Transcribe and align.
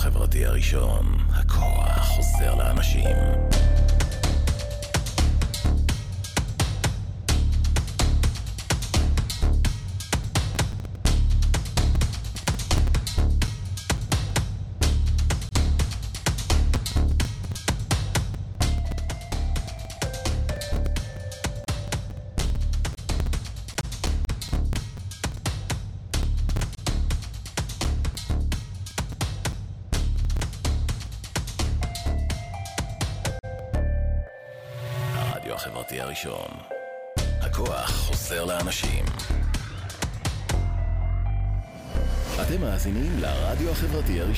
החברתי 0.00 0.46
הראשון, 0.46 1.16
הכוח 1.32 2.08
חוזר 2.08 2.54
לאנשים. 2.54 3.16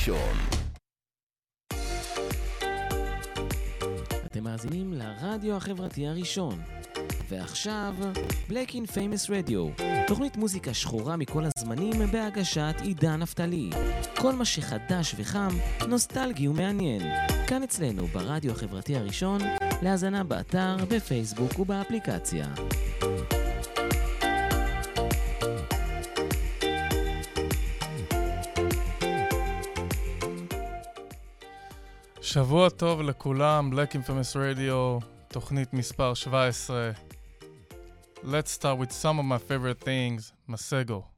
הראשון. 0.07 0.37
אתם 4.25 4.43
מאזינים 4.43 4.93
לרדיו 4.93 5.55
החברתי 5.55 6.07
הראשון. 6.07 6.61
ועכשיו, 7.29 7.95
Black 8.49 8.69
in 8.69 8.89
Famous 8.89 9.29
Radio, 9.29 9.83
תוכנית 10.07 10.37
מוזיקה 10.37 10.73
שחורה 10.73 11.17
מכל 11.17 11.43
הזמנים 11.57 11.91
בהגשת 12.11 12.75
עידן 12.81 13.19
נפתלי. 13.19 13.69
כל 14.17 14.33
מה 14.33 14.45
שחדש 14.45 15.15
וחם, 15.17 15.49
נוסטלגי 15.87 16.47
ומעניין. 16.47 17.01
כאן 17.47 17.63
אצלנו 17.63 18.07
ברדיו 18.07 18.51
החברתי 18.51 18.95
הראשון, 18.95 19.41
להאזנה 19.81 20.23
באתר, 20.23 20.75
בפייסבוק 20.89 21.59
ובאפליקציה. 21.59 22.45
שבוע 32.32 32.70
טוב 32.70 33.02
לכולם, 33.02 33.70
Black 33.72 33.92
Infamous 33.92 34.36
Radio, 34.36 35.04
תוכנית 35.28 35.72
מספר 35.72 36.14
17. 36.14 36.92
Let's 38.24 38.50
start 38.50 38.78
with 38.78 38.92
some 38.92 39.18
of 39.18 39.24
my 39.24 39.38
favorite 39.38 39.84
things, 39.84 40.32
מסגו. 40.48 41.11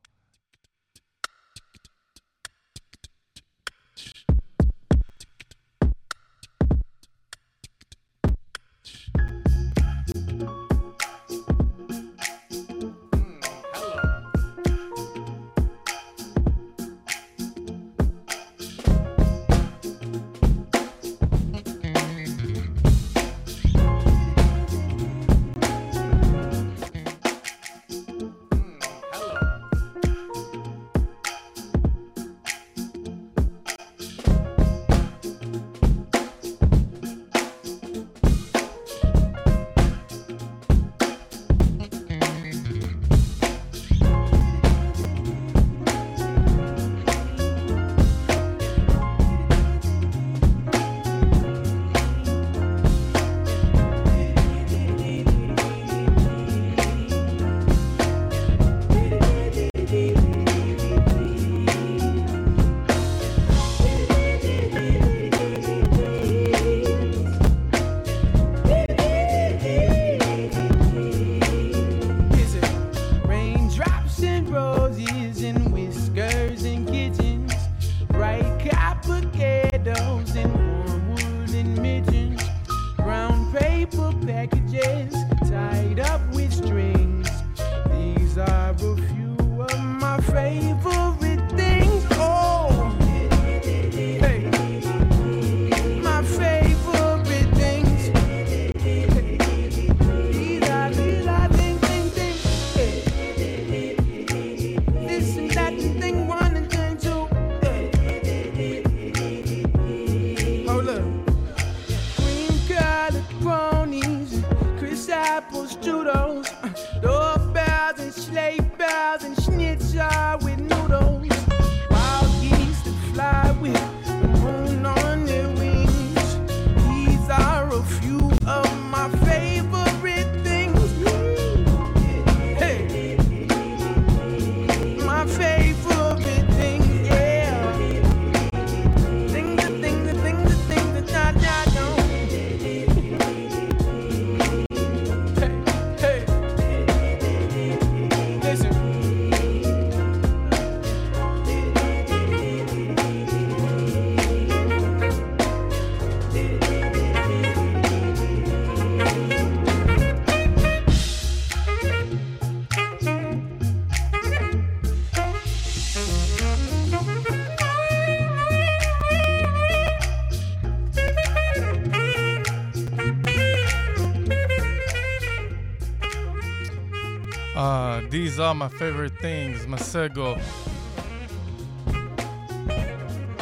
Are 178.45 178.53
my 178.53 178.69
favorite 178.69 179.17
things, 179.21 179.67
מסגו. 179.67 180.35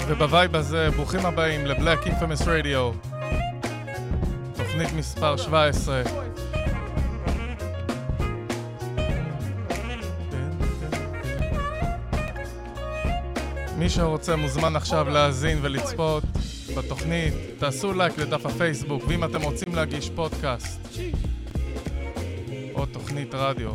ובווייב 0.08 0.56
הזה, 0.56 0.90
ברוכים 0.96 1.26
הבאים 1.26 1.66
ל-Black 1.66 2.08
Infamous 2.08 2.46
Radio. 2.46 3.10
תוכנית 4.56 4.94
מספר 4.94 5.38
17. 5.38 6.04
מי 13.78 13.90
שרוצה 13.90 14.36
מוזמן 14.36 14.76
עכשיו 14.76 15.10
להאזין 15.10 15.60
ולצפות 15.62 16.24
בתוכנית, 16.78 17.34
תעשו 17.58 17.94
לייק 17.94 18.18
לדף 18.18 18.46
הפייסבוק, 18.46 19.04
ואם 19.08 19.24
אתם 19.24 19.42
רוצים 19.42 19.76
להגיש 19.76 20.10
פודקאסט 20.10 20.98
או 22.74 22.86
תוכנית 22.86 23.34
רדיו, 23.34 23.72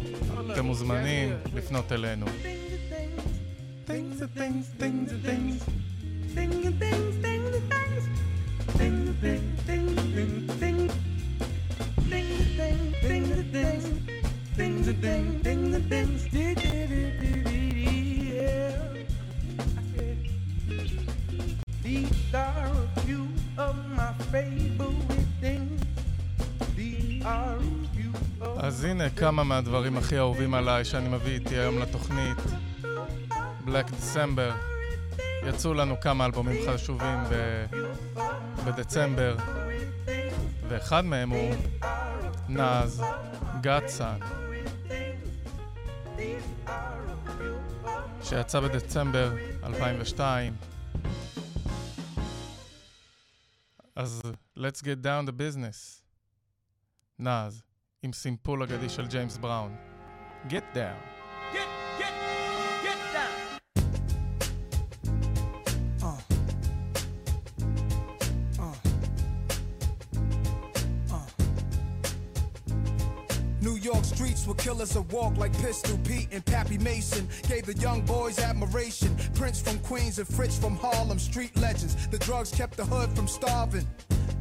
אתם 0.59 0.67
מוזמנים 0.67 1.37
לפנות 1.55 1.93
אלינו. 1.93 2.27
אז 28.69 28.85
הנה 28.85 29.11
כמה 29.11 29.45
מהדברים 29.45 29.97
הכי 29.97 30.19
אהובים 30.19 30.55
עליי 30.55 30.85
שאני 30.85 31.09
מביא 31.09 31.35
איתי 31.35 31.59
היום 31.59 31.79
לתוכנית. 31.79 32.39
Black 33.67 33.91
December. 33.91 34.53
יצאו 35.49 35.75
לנו 35.75 36.01
כמה 36.01 36.27
אלבומים 36.27 36.57
חשובים 36.67 37.19
ב... 37.31 37.65
בדצמבר, 38.67 39.37
ואחד 40.69 41.05
מהם 41.05 41.31
הוא 41.31 41.55
נאז, 42.49 43.03
גאדסן, 43.61 44.19
שיצא 48.23 48.61
בדצמבר 48.61 49.33
2002. 49.65 50.57
אז 53.97 54.23
let's 54.59 54.81
get 54.83 55.05
down 55.05 55.29
to 55.29 55.33
business. 55.33 56.03
נאז. 57.19 57.68
עם 58.04 58.14
סימפול 58.14 58.64
אגדי 58.64 58.90
של 58.90 59.08
ג'יימס 59.08 59.38
בראון. 59.38 59.76
Get 60.50 60.64
down. 60.74 61.00
Get, 61.54 61.68
get, 62.00 62.14
get 62.86 63.00
down. 63.16 63.32
Uh. 66.02 66.20
Uh. 68.60 68.76
Uh. 71.16 71.28
New 73.62 73.78
York 73.78 74.04
streets 74.04 74.46
were 74.46 74.56
killers 74.56 74.98
of 74.98 75.14
walk 75.14 75.38
like 75.38 75.54
Pistol 75.62 75.98
Pete 76.04 76.28
and 76.34 76.44
Pappy 76.46 76.78
Mason. 76.78 77.24
Gave 77.48 77.66
the 77.66 77.78
young 77.86 78.02
boys 78.02 78.38
admiration. 78.40 79.16
Prince 79.34 79.62
from 79.62 79.80
Queens 79.80 80.20
and 80.20 80.28
Fritz 80.28 80.58
from 80.58 80.76
Harlem, 80.76 81.20
street 81.20 81.56
legends. 81.56 81.94
The 82.08 82.20
drugs 82.20 82.52
kept 82.52 82.76
the 82.76 82.86
hood 82.94 83.10
from 83.16 83.28
starving. 83.30 83.88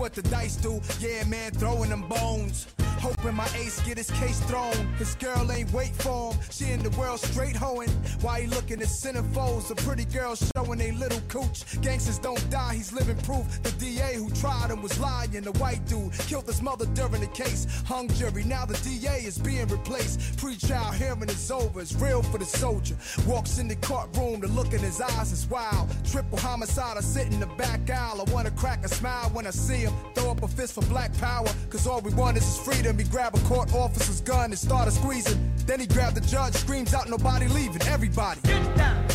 what 0.00 0.14
the 0.14 0.22
dice 0.22 0.56
do. 0.56 0.80
Yeah, 0.98 1.24
man, 1.24 1.52
throwing 1.52 1.90
them 1.90 2.08
bones. 2.08 2.66
Hoping 3.00 3.34
my 3.34 3.48
ace 3.56 3.80
get 3.80 3.96
his 3.96 4.10
case 4.10 4.40
thrown. 4.40 4.74
His 4.98 5.14
girl 5.14 5.50
ain't 5.50 5.72
wait 5.72 5.94
for 5.96 6.32
him. 6.32 6.40
She 6.50 6.70
in 6.70 6.82
the 6.82 6.90
world 6.90 7.18
straight 7.20 7.56
hoeing. 7.56 7.88
Why 8.20 8.42
he 8.42 8.46
looking 8.46 8.80
at 8.82 8.88
centerfolds? 8.88 9.70
A 9.70 9.74
pretty 9.74 10.04
girl 10.04 10.36
showing 10.36 10.80
a 10.82 10.92
little 10.92 11.20
cooch. 11.28 11.80
Gangsters 11.80 12.18
don't 12.18 12.50
die, 12.50 12.74
he's 12.74 12.92
living 12.92 13.16
proof. 13.18 13.46
The 13.62 13.72
DA 13.72 14.16
who 14.16 14.30
tried 14.30 14.70
him 14.70 14.82
was 14.82 14.98
lying. 15.00 15.30
The 15.30 15.52
white 15.52 15.86
dude 15.86 16.12
killed 16.28 16.46
his 16.46 16.60
mother 16.60 16.86
during 16.92 17.20
the 17.20 17.28
case. 17.28 17.66
Hung 17.86 18.08
jury, 18.08 18.44
now 18.44 18.66
the 18.66 18.78
DA 18.84 19.24
is 19.24 19.38
being 19.38 19.66
replaced. 19.68 20.36
Pre-trial 20.38 20.92
hearing 20.92 21.28
is 21.28 21.50
over, 21.50 21.80
it's 21.80 21.94
real 21.94 22.22
for 22.22 22.38
the 22.38 22.44
soldier. 22.44 22.96
Walks 23.26 23.58
in 23.58 23.68
the 23.68 23.76
courtroom, 23.76 24.40
the 24.40 24.48
look 24.48 24.74
in 24.74 24.80
his 24.80 25.00
eyes 25.00 25.32
is 25.32 25.46
wild. 25.48 25.88
Triple 26.04 26.38
homicide, 26.38 26.98
I 26.98 27.00
sit 27.00 27.32
in 27.32 27.40
the 27.40 27.46
back 27.46 27.88
aisle. 27.88 28.24
I 28.26 28.30
wanna 28.30 28.50
crack 28.50 28.84
a 28.84 28.88
smile 28.88 29.30
when 29.30 29.46
I 29.46 29.50
see 29.50 29.84
him. 29.86 29.89
Throw 30.14 30.30
up 30.30 30.42
a 30.42 30.48
fist 30.48 30.74
for 30.74 30.82
black 30.82 31.16
power, 31.18 31.48
cause 31.70 31.86
all 31.86 32.00
we 32.00 32.12
want 32.14 32.36
is 32.36 32.44
his 32.44 32.58
freedom. 32.58 32.98
He 32.98 33.04
grab 33.04 33.34
a 33.34 33.40
court 33.40 33.72
officer's 33.74 34.20
gun 34.20 34.50
and 34.50 34.58
started 34.58 34.92
squeezing. 34.92 35.52
Then 35.66 35.80
he 35.80 35.86
grabbed 35.86 36.16
the 36.16 36.20
judge, 36.22 36.54
screams 36.54 36.94
out, 36.94 37.08
nobody 37.08 37.48
leaving, 37.48 37.82
everybody. 37.82 38.40
Get 38.42 38.76
down, 38.76 39.09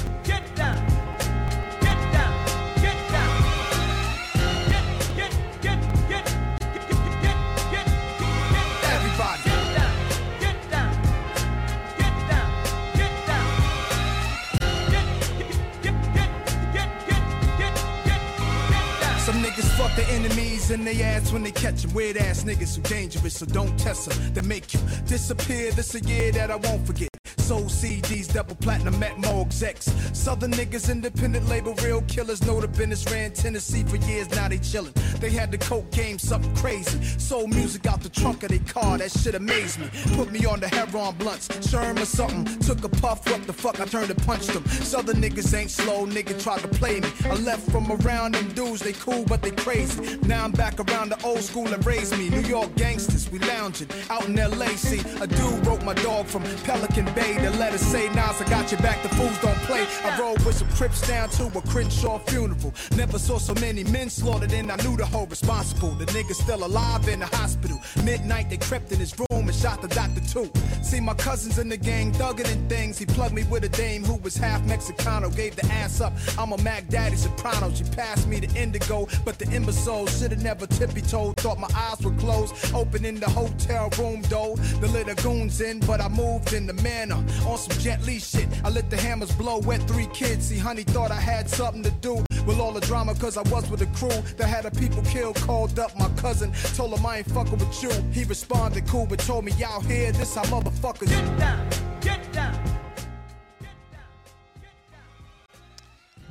the 19.96 20.06
enemies 20.10 20.72
and 20.72 20.86
they 20.86 21.02
ass 21.02 21.32
when 21.32 21.44
they 21.44 21.52
catch 21.52 21.84
them. 21.84 21.94
Weird 21.94 22.18
ass 22.18 22.44
niggas 22.44 22.76
who 22.76 22.82
dangerous, 22.84 23.36
so 23.38 23.46
don't 23.46 23.78
test 23.80 24.10
them. 24.10 24.34
They 24.34 24.42
make 24.42 24.74
you 24.74 24.80
disappear. 25.08 25.72
This 25.72 25.96
a 25.96 26.02
year 26.02 26.32
that 26.34 26.52
I 26.52 26.56
won't 26.56 26.86
forget. 26.86 27.15
Soul 27.46 27.66
CDs, 27.66 28.34
double 28.34 28.56
platinum 28.56 29.04
at 29.04 29.20
more 29.20 29.46
execs. 29.46 29.86
Southern 30.14 30.52
niggas, 30.54 30.90
independent 30.92 31.48
label, 31.48 31.76
real 31.84 32.02
killers. 32.08 32.44
Know 32.44 32.60
the 32.60 32.68
business 32.68 33.06
ran 33.12 33.34
Tennessee 33.34 33.84
for 33.84 33.98
years, 33.98 34.28
now 34.32 34.48
they 34.48 34.58
chillin'. 34.58 34.96
They 35.20 35.30
had 35.30 35.52
the 35.52 35.60
coke 35.60 35.92
game, 35.92 36.18
something 36.18 36.56
crazy. 36.56 37.00
Soul 37.20 37.46
music 37.46 37.86
out 37.86 38.02
the 38.02 38.10
trunk 38.10 38.42
of 38.42 38.50
their 38.50 38.66
car, 38.68 38.98
that 38.98 39.12
shit 39.12 39.36
amazed 39.36 39.80
me. 39.80 39.88
Put 40.16 40.32
me 40.32 40.44
on 40.48 40.60
the 40.60 40.68
heroin 40.68 41.14
blunts, 41.18 41.48
Sherm 41.50 42.02
or 42.02 42.06
something. 42.06 42.46
Took 42.62 42.84
a 42.84 42.90
puff, 42.90 43.30
what 43.30 43.46
the 43.46 43.54
fuck, 43.54 43.80
I 43.80 43.86
turned 43.86 44.10
and 44.10 44.26
punched 44.26 44.52
them. 44.52 44.66
Southern 44.66 45.18
niggas 45.18 45.56
ain't 45.56 45.70
slow, 45.70 46.08
nigga 46.08 46.42
tried 46.42 46.62
to 46.62 46.68
play 46.68 47.00
me. 47.00 47.10
I 47.26 47.36
left 47.36 47.70
from 47.70 47.92
around 47.92 48.34
them 48.34 48.48
dudes, 48.54 48.82
they 48.82 48.94
cool, 48.94 49.24
but 49.24 49.44
they 49.44 49.52
crazy. 49.52 50.18
Now 50.24 50.46
I'm 50.46 50.52
back 50.52 50.80
around 50.80 51.10
the 51.10 51.24
old 51.24 51.42
school 51.42 51.72
and 51.72 51.86
raised 51.86 52.18
me. 52.18 52.30
New 52.30 52.42
York 52.42 52.74
gangsters, 52.76 53.30
we 53.30 53.38
lounging 53.38 53.90
out 54.10 54.28
in 54.28 54.36
LA. 54.36 54.70
See, 54.78 55.02
a 55.22 55.28
dude 55.28 55.68
wrote 55.68 55.84
my 55.84 55.94
dog 55.94 56.26
from 56.26 56.42
Pelican 56.64 57.06
Bay 57.14 57.35
the 57.42 57.52
letter 57.52 57.78
say, 57.78 58.08
Nas, 58.10 58.42
I 58.42 58.46
got 58.50 58.72
your 58.72 58.82
back, 58.82 59.02
the 59.02 59.10
fools 59.10 59.38
don't 59.40 59.58
play. 59.68 59.86
I 60.04 60.20
rode 60.20 60.42
with 60.46 60.56
some 60.56 60.70
crips 60.70 61.08
down 61.08 61.30
to 61.30 61.46
a 61.58 61.62
Crenshaw 61.62 62.20
funeral. 62.20 62.74
Never 62.96 63.18
saw 63.20 63.38
so 63.38 63.54
many 63.56 63.84
men 63.84 64.10
slaughtered, 64.10 64.54
and 64.54 64.72
I 64.72 64.76
knew 64.78 64.96
the 64.96 65.06
whole 65.06 65.26
responsible. 65.26 65.92
The 65.92 66.06
nigga 66.06 66.34
still 66.34 66.64
alive 66.66 67.08
in 67.08 67.20
the 67.20 67.26
hospital. 67.26 67.80
Midnight, 68.04 68.50
they 68.50 68.58
crept 68.58 68.92
in 68.92 69.00
his 69.00 69.18
room 69.18 69.48
and 69.48 69.56
shot 69.56 69.82
the 69.82 69.88
doctor 69.88 70.22
too. 70.22 70.52
See, 70.84 71.00
my 71.00 71.14
cousins 71.16 71.58
in 71.58 71.70
the 71.70 71.78
gang 71.78 72.12
thugging 72.14 72.52
and 72.52 72.70
things. 72.70 72.98
He 72.98 73.06
plugged 73.06 73.34
me 73.34 73.44
with 73.44 73.64
a 73.64 73.70
dame 73.70 74.04
who 74.04 74.16
was 74.18 74.38
half 74.38 74.62
Mexicano, 74.62 75.36
gave 75.36 75.56
the 75.56 75.66
ass 75.68 76.02
up. 76.02 76.14
I'm 76.38 76.52
a 76.52 76.58
Mac 76.60 76.88
Daddy 76.90 77.16
Soprano. 77.16 77.74
She 77.74 77.84
passed 77.84 78.28
me 78.28 78.40
the 78.40 78.54
indigo, 78.60 79.08
but 79.26 79.40
the 79.40 79.50
imbecile 79.52 80.08
should've 80.08 80.42
never 80.42 80.68
tippy 80.68 81.02
toed. 81.02 81.38
Thought 81.38 81.60
my 81.60 81.70
eyes 81.76 82.02
were 82.02 82.16
closed. 82.18 82.54
Opening 82.74 83.20
the 83.20 83.30
hotel 83.30 83.90
room 83.98 84.22
door, 84.24 84.56
the 84.80 84.88
little 84.88 85.16
goons 85.16 85.62
in, 85.62 85.80
but 85.82 86.02
I 86.02 86.08
moved 86.08 86.54
in 86.54 86.68
the 86.68 86.74
manner 86.74 87.25
on 87.25 87.57
some 87.57 87.79
Jet 87.79 88.03
Li 88.05 88.19
shit. 88.19 88.49
I 88.65 88.69
let 88.69 88.91
the 88.91 88.97
hammers 88.97 89.33
blow, 89.33 89.59
wet 89.59 89.83
three 89.91 90.09
kids. 90.21 90.49
See, 90.49 90.59
honey 90.59 90.83
thought 90.83 91.11
I 91.11 91.21
had 91.33 91.49
something 91.49 91.83
to 91.83 91.91
do 92.09 92.15
with 92.47 92.59
all 92.59 92.73
the 92.73 92.85
drama, 92.91 93.15
cause 93.15 93.37
I 93.37 93.43
was 93.55 93.65
with 93.71 93.83
a 93.83 93.91
crew 93.99 94.19
that 94.39 94.49
had 94.57 94.65
a 94.67 94.71
people 94.71 95.03
killed. 95.15 95.37
Called 95.37 95.79
up 95.79 95.93
my 95.99 96.11
cousin, 96.25 96.53
told 96.77 96.93
him 96.97 97.07
I 97.07 97.19
ain't 97.19 97.31
fucking 97.31 97.59
with 97.59 97.83
you. 97.83 97.93
He 98.13 98.25
responded 98.25 98.87
cool, 98.87 99.07
but 99.07 99.19
told 99.21 99.45
me 99.45 99.53
out 99.65 99.85
here, 99.87 100.13
this 100.13 100.35
how 100.35 100.45
motherfuckers 100.55 101.09
get 101.09 101.39
down, 101.39 101.69
get 102.01 102.23
down. 102.33 102.57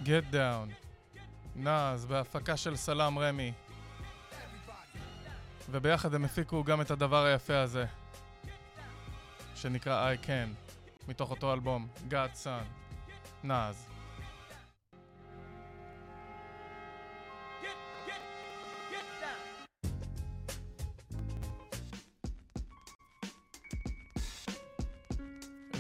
Get 0.04 0.32
down. 0.32 0.68
נאז 1.56 2.06
בהפקה 2.06 2.58
של 2.58 2.76
סלאם 2.76 3.20
רמי. 3.20 3.52
וביחד 5.72 6.14
הם 6.14 6.26
הפיקו 6.26 6.64
גם 6.64 6.82
את 6.82 6.92
הדבר 6.92 7.26
היפה 7.26 7.60
הזה, 7.60 7.86
שנקרא 9.56 10.14
I 10.14 10.26
Can. 10.26 10.63
מתוך 11.09 11.31
אותו 11.31 11.53
אלבום, 11.53 11.89
God 12.11 12.45
Son, 12.45 12.65
נאז. 13.45 13.87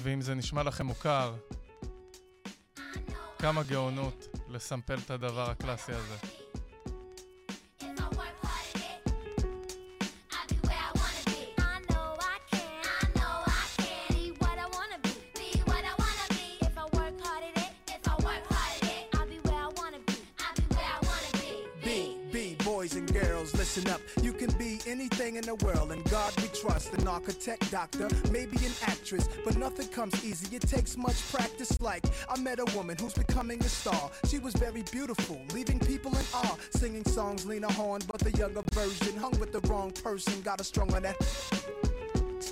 ואם 0.02 0.21
זה 0.21 0.35
נשמע 0.35 0.62
לכם 0.62 0.87
מוכר, 0.87 1.35
כמה 3.38 3.62
גאונות 3.62 4.28
לסמפל 4.49 4.99
את 5.04 5.11
הדבר 5.11 5.50
הקלאסי 5.50 5.93
הזה. 5.93 6.34
Listen 23.75 23.90
up. 23.93 24.00
You 24.23 24.33
can 24.33 24.50
be 24.52 24.81
anything 24.87 25.37
in 25.37 25.43
the 25.43 25.54
world, 25.57 25.93
and 25.93 26.02
God 26.11 26.33
we 26.40 26.49
trust. 26.49 26.93
An 26.95 27.09
architect, 27.09 27.71
doctor, 27.71 28.09
maybe 28.31 28.57
an 28.59 28.73
actress, 28.83 29.28
but 29.45 29.57
nothing 29.57 29.88
comes 29.88 30.25
easy. 30.25 30.54
It 30.54 30.62
takes 30.62 30.97
much 30.97 31.16
practice. 31.33 31.81
Like 31.81 32.04
I 32.28 32.38
met 32.38 32.59
a 32.61 32.76
woman 32.76 32.97
who's 32.99 33.14
becoming 33.14 33.61
a 33.61 33.69
star. 33.69 34.11
She 34.28 34.38
was 34.38 34.54
very 34.54 34.83
beautiful, 34.93 35.40
leaving 35.52 35.81
people 35.81 36.12
in 36.12 36.25
awe. 36.35 36.57
Singing 36.71 37.04
songs, 37.04 37.47
Lena 37.47 37.73
Horne, 37.73 38.02
but 38.11 38.21
the 38.21 38.31
younger 38.38 38.62
version 38.73 39.16
hung 39.16 39.38
with 39.38 39.52
the 39.52 39.61
wrong 39.69 39.90
person. 39.90 40.40
Got 40.43 40.61
a 40.61 40.64
strong 40.64 40.93
on 40.95 41.02
that 41.02 41.94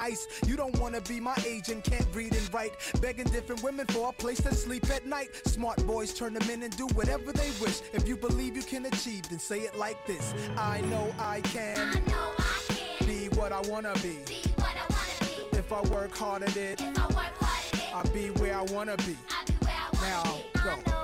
ice. 0.00 0.26
You 0.46 0.56
don't 0.56 0.76
wanna 0.78 1.00
be 1.00 1.20
my 1.20 1.36
age 1.46 1.68
and 1.68 1.82
can't 1.82 2.06
read 2.14 2.34
and 2.34 2.52
write. 2.54 2.72
Begging 3.00 3.26
different 3.26 3.62
women 3.62 3.86
for 3.86 4.10
a 4.10 4.12
place 4.12 4.40
to 4.42 4.54
sleep 4.54 4.88
at 4.90 5.06
night. 5.06 5.28
Smart 5.46 5.84
boys 5.86 6.12
turn 6.14 6.34
them 6.34 6.48
in 6.50 6.62
and 6.62 6.76
do 6.76 6.86
whatever 6.88 7.32
they 7.32 7.50
wish. 7.60 7.80
If 7.92 8.06
you 8.08 8.16
believe 8.16 8.56
you 8.56 8.62
can 8.62 8.86
achieve, 8.86 9.28
then 9.28 9.38
say 9.38 9.60
it 9.60 9.76
like 9.76 10.04
this. 10.06 10.34
I 10.56 10.80
know 10.82 11.12
I 11.18 11.40
can. 11.42 11.78
I 11.78 11.94
know 12.10 12.30
I 12.38 12.60
can 12.68 13.06
be 13.06 13.28
what 13.36 13.52
I 13.52 13.60
wanna 13.62 13.94
be. 14.02 14.18
be 14.26 14.42
what 14.56 14.74
I 14.76 14.86
wanna 14.90 15.50
be. 15.50 15.58
If 15.58 15.72
I 15.72 15.80
work 15.82 16.16
hard 16.16 16.42
at 16.42 16.56
it, 16.56 16.80
If 16.80 16.98
I 16.98 17.06
work 17.06 17.16
hard 17.40 17.64
at 17.72 17.78
it, 17.78 17.94
I'll 17.94 18.12
be 18.12 18.28
where 18.40 18.56
I 18.56 18.62
wanna 18.62 18.96
be. 18.98 19.16
I'll 19.30 19.46
be 19.46 19.52
where 19.64 19.74
I 19.74 19.88
wanna 19.92 20.08
Now, 20.08 20.82
be. 20.84 20.90
go. 20.90 21.03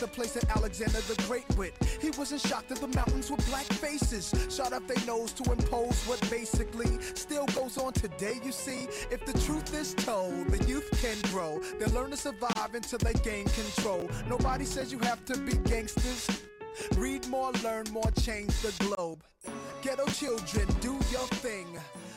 the 0.00 0.08
place 0.08 0.32
that 0.32 0.48
Alexander 0.56 1.00
the 1.02 1.22
Great 1.26 1.44
went. 1.56 1.72
He 2.00 2.10
wasn't 2.10 2.40
shocked 2.40 2.70
at 2.72 2.78
the 2.78 2.88
mountains 2.88 3.30
with 3.30 3.46
black 3.48 3.64
faces. 3.64 4.34
Shot 4.50 4.72
up 4.72 4.86
their 4.86 5.04
nose 5.06 5.32
to 5.32 5.52
impose 5.52 6.02
what 6.06 6.20
basically 6.30 6.98
still 7.14 7.46
goes 7.46 7.78
on 7.78 7.92
today, 7.92 8.40
you 8.44 8.52
see. 8.52 8.88
If 9.10 9.24
the 9.24 9.38
truth 9.40 9.74
is 9.74 9.94
told, 9.94 10.48
the 10.48 10.64
youth 10.64 10.88
can 11.00 11.16
grow. 11.30 11.60
They 11.78 11.86
learn 11.86 12.10
to 12.10 12.16
survive 12.16 12.74
until 12.74 12.98
they 12.98 13.14
gain 13.14 13.46
control. 13.46 14.08
Nobody 14.28 14.64
says 14.64 14.92
you 14.92 14.98
have 15.00 15.24
to 15.26 15.38
be 15.38 15.56
gangsters. 15.68 16.42
Read 16.96 17.26
more, 17.28 17.52
learn 17.64 17.86
more, 17.90 18.10
change 18.20 18.52
the 18.60 18.72
globe. 18.84 19.22
Ghetto 19.82 20.06
children, 20.06 20.66
do 20.80 20.92
your 21.10 21.26
thing. 21.42 21.66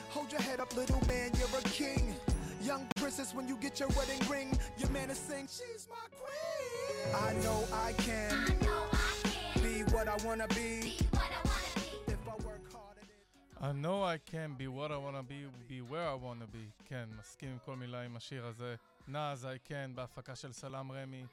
Hold 0.10 0.32
your 0.32 0.42
head 0.42 0.60
up, 0.60 0.76
little 0.76 1.02
man, 1.08 1.32
you're 1.38 1.60
a 1.60 1.64
king. 1.70 2.16
Young 2.62 2.86
princess, 2.96 3.34
when 3.34 3.48
you 3.48 3.56
get 3.58 3.80
your 3.80 3.90
wedding 3.98 4.20
ring, 4.30 4.50
your 4.78 4.90
man 4.90 5.10
is 5.10 5.18
saying, 5.18 5.48
She's 5.48 5.88
my 5.90 6.06
queen. 6.20 7.16
I 7.16 7.34
know 7.44 7.64
I 7.74 7.90
I 7.90 7.94
can 7.94 8.30
know 8.68 8.84
I 8.92 9.14
can 9.24 9.64
be 9.64 9.84
what 9.94 10.08
I 10.08 10.18
wanna 10.26 10.48
be 10.48 10.82
be 10.82 11.08
what 11.12 11.32
I 11.38 11.42
wanna 11.50 11.74
be. 11.76 12.12
if 12.14 12.24
I 12.28 12.36
work 12.48 12.64
hard 12.74 12.98
at 12.98 13.04
it. 13.04 13.68
I 13.70 13.72
know 13.72 14.04
I 14.04 14.18
can 14.18 14.56
be 14.56 14.68
what 14.68 14.92
I 14.92 14.98
wanna 14.98 15.24
be, 15.24 15.40
be 15.70 15.82
where 15.82 16.08
I 16.08 16.16
wanna 16.26 16.48
be. 16.48 16.72
כן, 16.86 17.10
מסכים 17.20 17.50
עם 17.50 17.58
כל 17.66 17.76
מילה 17.76 18.02
עם 18.02 18.16
השיר 18.16 18.46
הזה. 18.46 18.76
נאז 19.08 19.46
I 19.46 19.70
can 19.70 19.96
בהפקה 19.96 20.36
של 20.36 20.54
סלאם 20.54 20.92
רמי. 20.92 21.26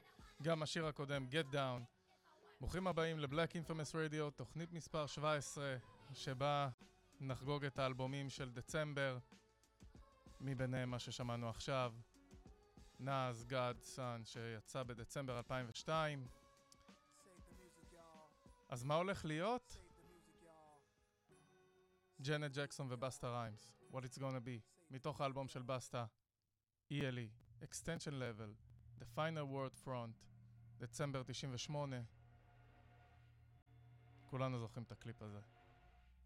גם 0.43 0.63
השיר 0.63 0.87
הקודם, 0.87 1.25
Get 1.31 1.53
Down. 1.53 1.81
ברוכים 2.59 2.87
הבאים 2.87 3.19
לבלק 3.19 3.55
אינפרמס 3.55 3.95
רדיו, 3.95 4.29
תוכנית 4.29 4.73
מספר 4.73 5.07
17, 5.07 5.75
שבה 6.13 6.69
נחגוג 7.21 7.65
את 7.65 7.79
האלבומים 7.79 8.29
של 8.29 8.49
דצמבר. 8.49 9.17
מביניהם 10.41 10.89
מה 10.89 10.99
ששמענו 10.99 11.49
עכשיו. 11.49 11.93
נאז, 12.99 13.45
God, 13.49 13.95
Sun, 13.95 14.25
שיצא 14.25 14.83
בדצמבר 14.83 15.37
2002. 15.37 16.27
אז 18.69 18.83
מה 18.83 18.95
הולך 18.95 19.25
להיות? 19.25 19.77
ג'נט 22.21 22.51
ג'קסון 22.51 22.87
ובסטה 22.91 23.29
ריימס, 23.29 23.71
What 23.91 23.95
It's 23.97 24.17
Gonna 24.17 24.45
Be, 24.45 24.61
מתוך 24.89 25.21
האלבום 25.21 25.47
של 25.47 25.61
בסטה, 25.61 26.05
ELE, 26.93 27.61
Extension 27.61 28.11
Level, 28.11 28.53
The 28.99 29.05
Final 29.15 29.53
Word 29.53 29.85
Front, 29.85 30.27
דצמבר 30.77 31.23
98. 31.23 31.97
כולנו 34.25 34.59
זוכרים 34.59 34.83
את 34.83 34.91
הקליפ 34.91 35.21
הזה. 35.21 35.39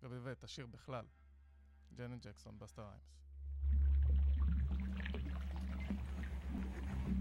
ואת 0.01 0.43
השיר 0.43 0.65
בכלל. 0.65 1.05
ג'נט 1.93 2.25
ג'קסון, 2.25 2.59
בסטה 2.59 2.87
ריימס. 2.87 3.11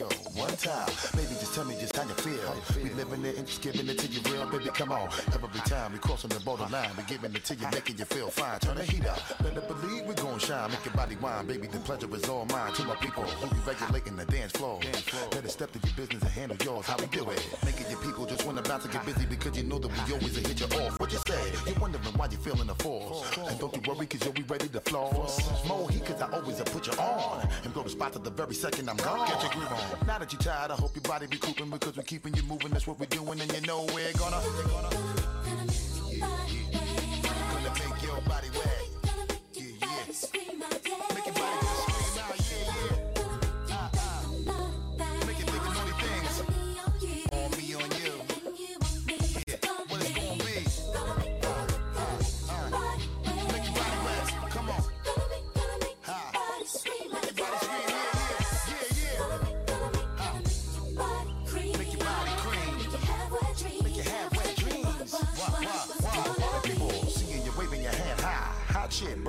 go. 0.00 0.08
One 0.32 0.56
time, 0.56 0.88
baby, 1.12 1.36
just 1.36 1.54
tell 1.54 1.64
me 1.64 1.76
just 1.78 1.94
how 1.94 2.08
you 2.08 2.16
feel. 2.24 2.56
We 2.82 2.90
living 2.90 3.24
it 3.24 3.36
and 3.36 3.46
just 3.46 3.60
giving 3.60 3.86
it 3.88 3.98
to 3.98 4.06
you 4.08 4.20
real, 4.32 4.46
baby. 4.48 4.70
Come 4.72 4.92
on, 4.92 5.08
every 5.34 5.60
time 5.68 5.92
we 5.92 5.98
crossing 5.98 6.30
the 6.30 6.40
borderline, 6.40 6.90
we 6.96 7.02
giving 7.04 7.34
it 7.34 7.44
to 7.44 7.54
you, 7.54 7.66
making 7.72 7.98
you 7.98 8.06
feel 8.06 8.28
fine. 8.30 8.58
Turn 8.60 8.76
the 8.76 8.84
heat 8.84 9.06
up, 9.06 9.20
better 9.42 9.60
believe 9.60 10.04
we 10.06 10.14
gon' 10.14 10.38
shine, 10.38 10.70
make 10.70 10.84
your 10.84 10.94
body 10.94 11.16
wine, 11.16 11.46
baby. 11.46 11.66
The 11.66 11.78
pleasure 11.78 12.08
is 12.14 12.28
all 12.28 12.46
mine. 12.46 12.72
To 12.74 12.84
my 12.84 12.94
people 12.96 13.24
who 13.24 13.54
be 13.54 13.60
regulating 13.66 14.16
the 14.16 14.24
dance 14.24 14.52
floor, 14.52 14.80
better 15.30 15.48
step 15.48 15.70
to 15.72 15.78
your 15.84 15.94
business 15.96 16.22
and 16.22 16.32
handle 16.32 16.56
yours. 16.64 16.86
How 16.86 16.96
we 16.96 17.06
do 17.06 17.28
it? 17.28 17.40
Making 17.64 17.90
your 17.90 18.00
people 18.00 18.24
just 18.24 18.46
wanna 18.46 18.62
bounce 18.62 18.84
and 18.84 18.92
get 18.92 19.04
busy 19.04 19.26
because 19.26 19.56
you 19.56 19.64
know 19.64 19.78
that 19.78 19.88
we 19.88 20.14
always 20.14 20.36
a 20.38 20.48
hit 20.48 20.60
you 20.60 20.66
off. 20.80 20.98
What 20.98 21.12
you 21.12 21.18
say? 21.26 21.52
You 21.66 21.74
wondering 21.80 22.04
why 22.16 22.28
you 22.30 22.38
feeling 22.38 22.68
the 22.68 22.74
force, 22.76 23.36
and 23.36 23.58
don't 23.58 23.74
you 23.76 23.82
worry 23.86 24.06
cause 24.06 24.24
you'll 24.24 24.32
be 24.32 24.44
ready 24.44 24.68
to 24.68 24.80
floss. 24.80 25.40
More 25.66 25.90
heat 25.90 26.06
cause 26.06 26.22
I 26.22 26.30
always 26.32 26.60
put 26.60 26.86
you 26.86 26.94
on, 26.94 27.46
and 27.64 27.74
blow 27.74 27.82
the 27.82 27.90
spot 27.90 28.16
at 28.16 28.24
the 28.24 28.30
very 28.30 28.54
second 28.54 28.88
I'm 28.88 28.96
gone. 28.96 29.26
Get 29.26 29.42
your 29.42 29.52
groove 29.52 29.72
on. 29.72 29.89
Now 30.06 30.18
that 30.18 30.32
you're 30.32 30.40
tired, 30.40 30.70
I 30.70 30.74
hope 30.74 30.94
your 30.94 31.02
body 31.02 31.26
recouping 31.26 31.70
because 31.70 31.96
we're 31.96 32.02
keeping 32.02 32.34
you 32.34 32.42
moving. 32.44 32.70
That's 32.70 32.86
what 32.86 32.98
we're 32.98 33.06
doing, 33.06 33.40
and 33.40 33.52
you 33.52 33.60
know 33.62 33.86
we're 33.94 34.12
gonna. 34.14 34.40
Gonna 34.70 36.59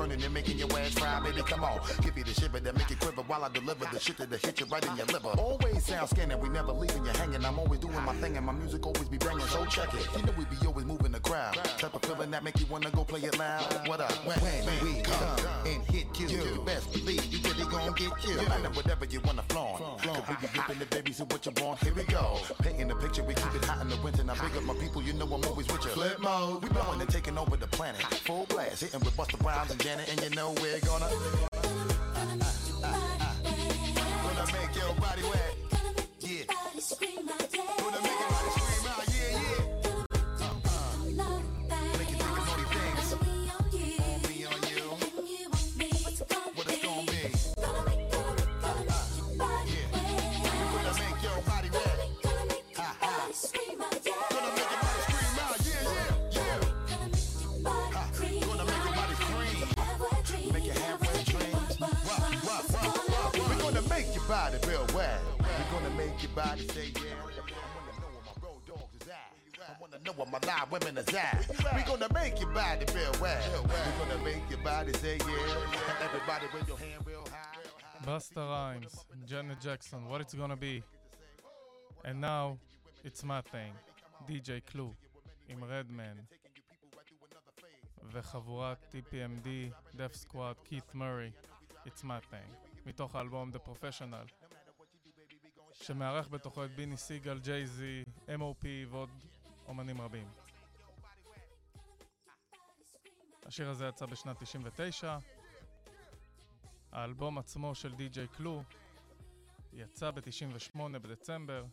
and 0.09 0.33
making 0.33 0.57
your 0.57 0.67
ass 0.79 0.93
fry, 0.93 1.19
baby. 1.23 1.41
Come 1.43 1.63
on, 1.63 1.79
give 2.01 2.17
you 2.17 2.23
the 2.23 2.33
shiver 2.33 2.59
that 2.59 2.75
make 2.75 2.89
quiver 3.01 3.23
while 3.23 3.43
I 3.43 3.49
deliver 3.49 3.85
the 3.91 3.99
shit 3.99 4.17
that'll 4.17 4.37
hit 4.37 4.59
you 4.59 4.65
right 4.67 4.85
in 4.85 4.95
your 4.95 5.05
liver. 5.07 5.29
Always 5.37 5.83
sound 5.83 6.09
scanning, 6.09 6.39
we 6.39 6.49
never 6.49 6.71
leaving 6.71 7.03
you 7.05 7.11
hanging. 7.11 7.43
I'm 7.43 7.59
always 7.59 7.79
doing 7.79 8.03
my 8.05 8.13
thing 8.15 8.37
and 8.37 8.45
my 8.45 8.53
music 8.53 8.85
always 8.85 9.09
be 9.09 9.17
banging. 9.17 9.47
So 9.47 9.65
check 9.65 9.93
it. 9.93 10.07
You 10.15 10.23
know 10.23 10.33
we 10.37 10.45
be 10.45 10.57
always 10.65 10.85
moving 10.85 11.11
the 11.11 11.19
crowd. 11.19 11.55
Type 11.55 11.93
of 11.93 12.01
feeling 12.03 12.31
that 12.31 12.43
make 12.43 12.59
you 12.59 12.65
wanna 12.67 12.91
go 12.91 13.03
play 13.03 13.21
it 13.21 13.37
loud. 13.37 13.63
What 13.87 13.99
up? 13.99 14.11
When, 14.25 14.37
when 14.39 14.77
we 14.83 15.01
come 15.01 15.39
and 15.65 15.83
hit 15.85 16.07
you, 16.19 16.27
you 16.27 16.61
best 16.65 16.93
believe 16.93 17.25
you 17.25 17.39
really 17.49 17.69
gon' 17.69 17.93
get 17.93 18.11
you. 18.25 18.35
No 18.35 18.43
matter 18.43 18.69
whatever 18.69 19.05
you 19.05 19.19
wanna 19.21 19.43
flaunt. 19.49 19.79
Cause 20.01 20.21
we 20.29 20.35
be 20.35 20.53
dipping 20.53 20.79
the 20.79 20.85
baby, 20.85 21.11
so 21.11 21.25
what 21.25 21.45
you 21.45 21.51
want? 21.61 21.83
Here 21.83 21.93
we 21.93 22.03
go. 22.03 22.39
Painting 22.61 22.87
the 22.87 22.95
picture, 22.95 23.23
we 23.23 23.33
keep 23.33 23.55
it 23.55 23.65
hot 23.65 23.81
in 23.81 23.89
the 23.89 23.97
winter. 23.97 24.23
Now 24.23 24.35
big 24.35 24.55
up 24.55 24.63
my 24.63 24.75
people, 24.75 25.01
you 25.01 25.13
know 25.13 25.25
I'm 25.25 25.43
always 25.45 25.67
with 25.67 25.83
you. 25.85 25.91
Flip 25.91 26.19
mode, 26.19 26.63
we 26.63 26.69
blowing 26.69 27.01
and 27.01 27.09
taking 27.09 27.37
over 27.37 27.57
the 27.57 27.67
planet. 27.67 28.01
Full 28.25 28.45
blast, 28.45 28.81
hitting 28.81 28.99
with 28.99 29.15
Busta 29.17 29.43
Rhymes 29.43 29.71
and 29.71 29.81
Janet, 29.81 30.09
and 30.09 30.21
you 30.21 30.29
know 30.35 30.53
we're 30.61 30.79
gonna 30.81 31.09
gonna 32.91 34.45
make 34.53 34.75
your 34.75 34.93
body 34.95 35.23
wet. 35.23 35.53
Yeah, 36.19 36.45
Everybody 66.41 66.67
say 66.69 66.91
yeah. 66.95 67.11
I 69.69 69.73
wanna 69.79 69.99
know 70.03 70.11
where 70.13 70.27
my 70.27 70.39
live 70.47 70.71
women 70.71 70.97
is 70.97 71.07
at. 71.13 71.45
We 71.75 71.83
gonna 71.83 72.11
make 72.13 72.39
your 72.39 72.49
body 72.49 72.85
feel 72.85 73.15
well. 73.21 73.63
We 73.63 74.05
gonna 74.05 74.23
make 74.23 74.49
your 74.49 74.59
body 74.59 74.91
say 74.93 75.17
yeah. 75.19 76.03
Everybody 76.03 76.45
with 76.53 76.67
your 76.67 76.77
hand 76.77 77.05
real 77.05 77.27
high. 77.31 78.05
Busta 78.05 78.37
Rhymes, 78.37 79.05
Janet 79.27 79.61
Jackson, 79.61 80.07
what 80.09 80.21
it's 80.21 80.33
gonna 80.33 80.55
be. 80.55 80.83
And 82.03 82.19
now, 82.19 82.57
it's 83.03 83.23
my 83.23 83.41
thing, 83.41 83.73
DJ 84.27 84.61
Clue, 84.65 84.95
עם 85.49 85.63
רדמן. 85.63 86.17
וחבורת 88.13 88.95
EPMD, 88.95 89.71
Death 89.95 90.15
Squad, 90.15 90.55
Keith 90.69 90.93
Murray, 90.95 91.31
It's 91.85 92.03
my 92.03 92.19
thing, 92.31 92.49
מתוך 92.85 93.15
האלבום 93.15 93.51
The 93.51 93.59
Professional. 93.59 94.40
שמארח 95.81 96.27
בתוכו 96.27 96.65
את 96.65 96.71
ביני 96.75 96.97
סיגל, 96.97 97.39
ג'יי-זי, 97.39 98.03
M.O.P 98.27 98.65
ועוד 98.89 99.09
אומנים 99.67 100.01
רבים. 100.01 100.27
השיר 103.45 103.69
הזה 103.69 103.87
יצא 103.87 104.05
בשנת 104.05 104.43
99, 104.43 105.17
האלבום 106.91 107.37
עצמו 107.37 107.75
של 107.75 107.95
די.ג'יי 107.95 108.27
קלו 108.27 108.63
יצא 109.73 110.11
ב-98 110.11 110.77
בדצמבר. 110.77 111.65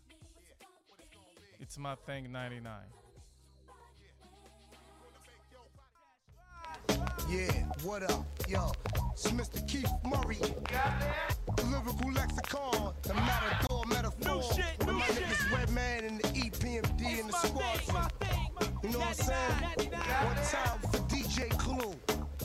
It's 1.61 1.77
my 1.77 1.97
thing 2.07 2.33
99. 2.33 2.98
Yeah, 7.29 7.51
what 7.83 8.03
up, 8.11 8.25
yo? 8.49 8.73
It's 9.13 9.31
Mr. 9.33 9.67
Keith 9.69 9.91
Murray. 10.05 10.39
The 11.57 11.63
lyrical 11.65 12.13
lexicon, 12.13 12.95
the 13.03 13.15
matador 13.15 13.85
metaphor. 13.87 14.37
New 14.37 14.43
shit, 14.55 14.87
new 14.87 14.93
my 14.95 15.07
shit. 15.07 15.17
niggas 15.25 15.53
Redman 15.59 16.05
and 16.05 16.21
the 16.21 16.29
EPMD 16.29 17.21
and 17.21 17.29
the 17.31 17.37
squad. 17.37 18.13
You 18.83 18.91
know 18.91 18.99
what 19.01 19.09
I'm 19.09 19.15
saying? 19.15 19.91
One 20.25 20.37
time 20.37 20.79
for 20.81 20.99
DJ 21.09 21.51
Clue. 21.59 21.95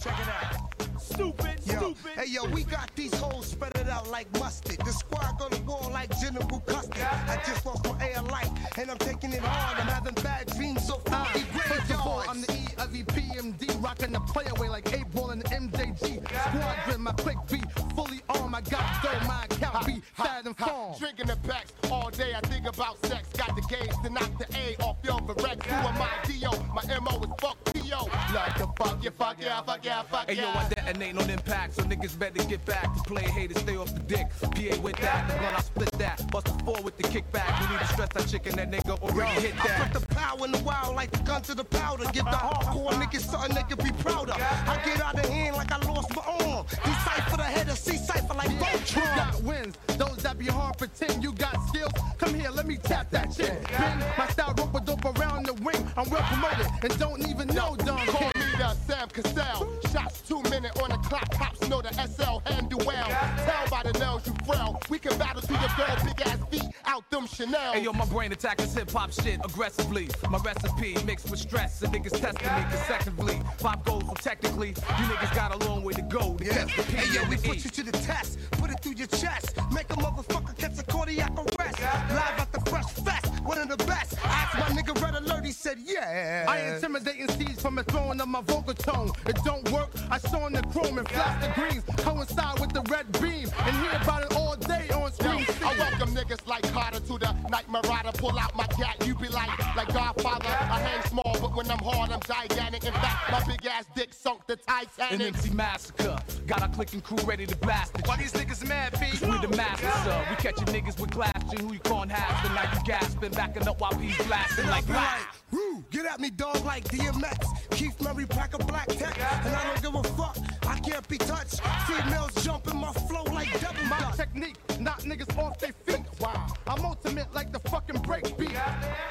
Check 0.02 0.20
it 0.20 0.28
out. 0.28 1.02
Stupid, 1.02 1.60
Yo, 1.66 1.76
stupid. 1.78 2.12
hey 2.16 2.26
yo, 2.28 2.46
we 2.46 2.64
got 2.64 2.94
these 2.96 3.14
hoes 3.16 3.48
spread 3.48 3.73
out 3.94 4.10
like 4.10 4.28
mustard. 4.40 4.80
The 4.80 4.92
squad 4.92 5.38
gonna 5.40 5.62
war 5.68 5.90
like 5.92 6.10
General 6.20 6.60
Custard. 6.66 6.98
I 7.02 7.40
just 7.46 7.66
lost 7.66 7.86
for 7.86 7.96
air 8.02 8.22
light 8.24 8.50
and 8.78 8.90
I'm 8.90 8.98
taking 8.98 9.32
it 9.32 9.42
hard. 9.42 9.80
I'm 9.80 9.88
having 9.88 10.16
bad 10.16 10.48
dreams 10.58 10.86
so 10.88 10.96
Uh, 11.12 11.26
forty 11.26 11.46
First 11.70 11.92
of 11.92 12.00
all. 12.02 12.24
I'm 12.28 12.42
the 12.42 12.52
E 12.54 12.66
of 12.78 12.90
EPMD, 12.92 13.84
rocking 13.84 14.12
the 14.12 14.20
play 14.22 14.46
away 14.56 14.70
like 14.70 14.86
8Ball 14.86 15.32
and 15.34 15.44
MJG. 15.46 16.06
Squadron, 16.50 17.02
my 17.02 17.12
quick 17.14 17.38
beat, 17.50 17.70
fully 17.96 18.22
armed. 18.30 18.56
I 18.56 18.62
got 18.62 19.04
dough, 19.04 19.28
my 19.28 19.46
account 19.46 19.86
be 19.86 20.02
fat 20.14 20.46
and 20.46 20.58
farm. 20.58 20.96
Drinking 21.00 21.28
the 21.28 21.38
packs 21.38 21.72
all 21.92 22.10
day, 22.10 22.34
I 22.36 22.42
think 22.48 22.66
about 22.68 23.04
sex. 23.06 23.28
Got 23.38 23.56
the 23.56 23.62
gauge 23.62 23.96
to 24.04 24.10
knock 24.10 24.32
the 24.40 24.48
A 24.58 24.76
off 24.84 24.98
your 25.04 25.20
Varex. 25.28 25.64
Who 25.66 25.88
am 25.88 26.02
I, 26.02 26.10
Dio? 26.28 26.52
My 26.74 26.84
MO 27.00 27.20
is 27.22 27.30
fuck 27.40 27.58
T.O. 27.74 28.06
Love 28.34 28.54
to 28.58 28.68
fuck 28.84 29.04
you, 29.04 29.12
fuck 29.12 29.38
yeah, 29.42 29.62
fuck 29.62 29.86
yeah, 29.86 30.04
fuck 30.04 30.28
yeah! 30.30 30.36
Hey 30.36 30.42
yo, 30.42 30.50
I 30.50 30.70
detonate 30.70 31.18
on 31.18 31.30
impact, 31.30 31.76
so 31.76 31.84
niggas 31.84 32.18
better 32.18 32.44
get 32.46 32.64
back. 32.66 32.94
To 32.96 33.04
play 33.04 33.24
haters, 33.24 33.60
stay 33.60 33.78
off 33.78 33.94
the 33.94 34.00
dick. 34.02 34.28
PA 34.42 34.82
with 34.82 34.96
that, 34.98 35.28
the 35.28 35.38
blunt 35.40 35.58
I 35.58 35.62
split 35.62 35.92
that. 35.94 36.32
Bust 36.32 36.48
a 36.48 36.64
four 36.66 36.82
with 36.82 36.98
the 36.98 37.04
kickback. 37.04 37.62
You 37.62 37.70
need 37.70 37.80
to 37.80 37.88
stress 37.88 38.10
that 38.10 38.28
chicken, 38.28 38.56
that 38.56 38.72
nigga 38.72 39.02
already 39.02 39.42
hit 39.42 39.54
I 39.64 39.68
that. 39.68 39.92
put 39.92 40.02
the 40.02 40.08
power 40.16 40.46
in 40.46 40.52
the 40.52 40.60
wild 40.60 40.96
like 40.96 41.12
the 41.12 41.20
gun 41.20 41.42
to 41.44 41.56
the 41.56 41.64
powder. 41.64 42.06
Give 42.12 42.26
the 42.26 42.32
hardcore 42.32 42.92
niggas 42.92 43.22
something 43.22 43.56
they 43.56 43.64
can 43.64 43.78
be 43.84 43.92
proud 44.02 44.30
of. 44.30 44.38
I 44.38 44.82
get 44.86 45.02
out 45.02 45.16
of 45.16 45.30
hand 45.30 45.56
like 45.56 45.72
I 45.72 45.78
lost 45.88 46.16
my 46.16 46.24
arm. 46.24 46.66
Decipher 46.68 47.38
the 47.38 47.44
head 47.44 47.70
of 47.70 47.78
C 47.78 47.98
cipher 47.98 48.34
like 48.34 48.50
You 48.50 48.58
Voltron. 48.58 49.16
got 49.16 49.44
wins, 49.44 49.76
those 49.98 50.18
that 50.18 50.38
be 50.38 50.46
hard 50.46 50.78
pretend 50.78 51.24
you 51.24 51.34
got 51.34 51.56
skills. 51.68 51.92
Come 52.18 52.34
here, 52.36 52.50
let 52.50 52.68
me 52.68 52.78
tap 52.78 53.10
that 53.12 53.34
shit. 53.34 53.64
Been 53.68 54.00
my 54.18 54.28
style 54.28 54.54
rope 54.58 54.76
a 54.76 54.82
dope 54.82 55.06
around 55.18 55.46
the 55.46 55.54
ring. 55.54 55.88
I'm 55.96 56.10
well 56.10 56.24
promoted 56.24 56.68
and 56.84 57.00
don't 57.00 57.28
even 57.30 57.48
know 57.50 57.76
Don 57.78 58.06
Call 58.08 58.33
Sam 58.72 59.10
Cassell. 59.10 59.68
Shots 59.92 60.22
two 60.22 60.42
minute 60.44 60.72
on 60.82 60.90
the 60.90 60.98
clock. 60.98 61.30
Cops 61.32 61.68
know 61.70 61.82
the 61.82 61.92
SL 61.94 62.40
handle 62.46 62.82
well. 62.86 63.08
Tell 63.46 63.70
by 63.70 63.84
the 63.84 63.98
nails 64.00 64.26
you 64.28 64.34
frail. 64.46 64.80
We 64.90 65.00
can 65.00 65.18
battle 65.18 65.42
to 65.42 65.54
your 65.54 65.70
girl 65.78 65.98
big 66.06 66.22
ass 66.28 66.40
feet 66.50 66.64
out 66.86 67.10
them 67.10 67.28
Chanel. 67.28 67.74
Hey 67.74 67.84
yo, 67.84 67.94
my 67.94 68.06
brain 68.06 68.32
attacks 68.32 68.74
hip 68.74 68.92
hop 68.92 69.12
shit 69.12 69.40
aggressively. 69.44 70.10
My 70.30 70.38
recipe 70.40 70.96
mixed 71.06 71.30
with 71.30 71.40
stress, 71.40 71.82
and 71.82 71.94
niggas 71.94 72.20
testing 72.20 72.56
me 72.56 72.64
consecutively. 72.72 73.42
Five 73.58 73.84
goals, 73.84 74.06
so 74.06 74.14
technically, 74.16 74.70
you 74.70 75.06
niggas 75.12 75.36
got 75.36 75.54
a 75.54 75.68
long 75.68 75.84
way 75.84 75.94
to 75.94 76.02
go 76.04 76.36
to 76.36 76.46
Yeah. 76.46 76.66
the 76.66 76.84
P 76.84 76.96
Hey 76.96 77.14
yo, 77.14 77.28
we 77.30 77.38
put 77.38 77.58
E. 77.58 77.62
you 77.64 77.70
to 77.70 77.84
the 77.84 77.92
test. 77.92 78.40
Put 78.52 78.70
it 78.72 78.80
through 78.82 78.94
your 78.96 79.08
chest. 79.08 79.58
Make 79.72 79.90
a 79.92 79.96
motherfucker 79.96 80.58
catch 80.58 80.78
a 80.80 80.84
cardiac 80.84 81.32
arrest. 81.38 81.80
Live 81.82 82.40
at 82.40 82.52
the 82.52 82.62
Fresh 82.70 82.92
Fest, 83.06 83.33
one 83.44 83.58
of 83.58 83.70
the 83.70 83.78
best. 83.86 84.16
Ask 84.24 84.58
my 84.58 84.82
nigga 84.82 85.00
Red 85.02 85.16
Alert, 85.16 85.46
he 85.46 85.52
said 85.52 85.78
yeah. 85.84 86.46
I 86.48 86.74
intimidating 86.74 87.28
seeds 87.30 87.62
from 87.62 87.76
the 87.76 87.84
throwing 87.84 88.20
of 88.22 88.28
my 88.28 88.42
vocal 88.42 88.74
tone. 88.74 89.12
It 89.26 89.38
don't 89.44 89.70
work. 89.72 89.90
I 90.10 90.18
saw 90.18 90.48
in 90.48 90.54
the 90.54 90.62
chrome 90.64 90.98
and 90.98 91.08
flash 91.10 91.46
the 91.46 91.52
greens 91.54 91.84
coincide 91.98 92.60
with 92.60 92.74
the 92.74 92.82
red 92.92 93.12
beam 93.22 93.50
and 93.66 93.76
hear 93.78 94.02
about 94.02 94.24
it 94.24 94.36
all 94.36 94.56
day 94.56 94.90
on 94.90 95.12
screen. 95.14 95.46
I 95.64 95.76
welcome 95.78 96.03
niggas 96.24 96.48
like 96.48 96.64
Carter 96.72 97.00
to 97.00 97.18
the 97.18 97.32
night 97.50 97.70
marauder. 97.70 98.12
Pull 98.18 98.38
out 98.38 98.56
my 98.56 98.68
cat, 98.68 99.06
you 99.06 99.16
be 99.16 99.28
like, 99.30 99.76
like 99.76 99.94
Godfather. 99.94 100.48
I 100.48 100.80
hang 100.80 101.04
small, 101.10 101.38
but 101.42 101.56
when 101.56 101.70
I'm 101.70 101.80
hard, 101.80 102.12
I'm 102.12 102.20
gigantic. 102.22 102.84
In 102.86 102.94
fact, 102.94 103.32
my 103.32 103.44
big 103.46 103.66
ass 103.66 103.86
dick 103.96 104.14
sunk 104.14 104.46
the 104.48 104.54
An 104.54 104.86
Titanic. 104.98 105.28
MC 105.28 105.50
massacre. 105.52 106.18
Got 106.48 106.62
our 106.62 106.70
click 106.70 106.94
and 106.94 107.04
crew 107.04 107.18
ready 107.26 107.46
to 107.46 107.56
blast 107.58 107.98
it. 107.98 108.08
Why 108.08 108.18
these 108.18 108.34
niggas 108.34 108.68
mad, 108.68 108.94
B? 109.00 109.06
We 109.12 109.38
the 109.40 109.56
masters, 109.56 109.94
sir. 110.04 110.26
We 110.30 110.36
catching 110.38 110.66
niggas 110.66 111.00
with 111.00 111.12
glassing 111.12 111.60
who 111.60 111.74
you 111.74 111.80
can't 111.80 112.12
have. 112.12 112.46
And 112.46 112.56
now 112.56 112.74
you 112.74 112.86
gasping, 112.86 113.32
backing 113.32 113.68
up 113.68 113.80
while 113.80 113.96
he's 113.96 114.18
blasting 114.26 114.68
like 114.68 114.86
blast. 114.86 115.43
Woo, 115.54 115.84
get 115.92 116.08
at 116.08 116.20
me, 116.20 116.32
dog, 116.32 116.66
like 116.66 116.84
DMX. 116.86 117.70
Keith 117.70 118.02
Murray, 118.02 118.26
pack 118.26 118.56
a 118.56 118.58
black 118.58 118.88
tech. 118.88 119.16
And 119.46 119.56
I 119.56 119.64
don't 119.66 119.82
give 119.84 119.94
a 119.94 120.04
fuck, 120.18 120.36
I 120.68 120.80
can't 120.80 121.08
be 121.08 121.20
touched. 121.20 121.62
Females 121.86 122.34
jump 122.44 122.68
in 122.68 122.78
my 122.78 122.92
flow 122.92 123.22
like 123.26 123.52
double 123.62 123.84
My 123.84 124.12
technique, 124.16 124.58
knock 124.80 125.02
niggas 125.02 125.38
off 125.38 125.60
their 125.60 125.74
feet. 125.86 126.06
Wow. 126.20 126.48
I'm 126.66 126.84
ultimate 126.84 127.32
like 127.36 127.52
the 127.52 127.60
fucking 127.70 128.02
break 128.02 128.36
beat. 128.36 128.58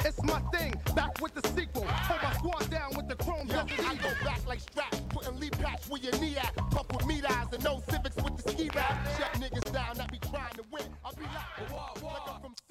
It's 0.04 0.20
my 0.24 0.40
thing, 0.52 0.74
back 0.96 1.20
with 1.22 1.32
the 1.34 1.48
sequel. 1.50 1.84
Hold 1.86 2.22
my 2.22 2.32
squad 2.32 2.70
down 2.70 2.90
with 2.96 3.08
the 3.08 3.14
chrome 3.14 3.46
Yo, 3.46 3.60
I 3.60 3.94
go 3.94 4.10
back 4.24 4.44
like 4.44 4.60
straps, 4.60 5.00
putting 5.10 5.38
lead 5.38 5.52
patch 5.52 5.88
where 5.88 6.00
your 6.00 6.18
knee 6.18 6.36
at. 6.38 6.56
Pump 6.56 6.92
with 6.92 7.06
meat 7.06 7.24
eyes 7.30 7.46
and 7.52 7.62
no 7.62 7.80
civics 7.88 8.16
with 8.16 8.42
the 8.42 8.50
ski 8.50 8.68
rap. 8.74 9.06
Shut 9.16 9.32
niggas 9.34 9.72
down, 9.72 10.00
I 10.00 10.06
be 10.06 10.18
trying 10.18 10.54
to 10.54 10.64
win. 10.72 10.82
I'll 11.04 11.12
be 11.12 11.22
like, 11.22 12.02
like 12.02 12.34
I'm 12.34 12.40
from. 12.40 12.61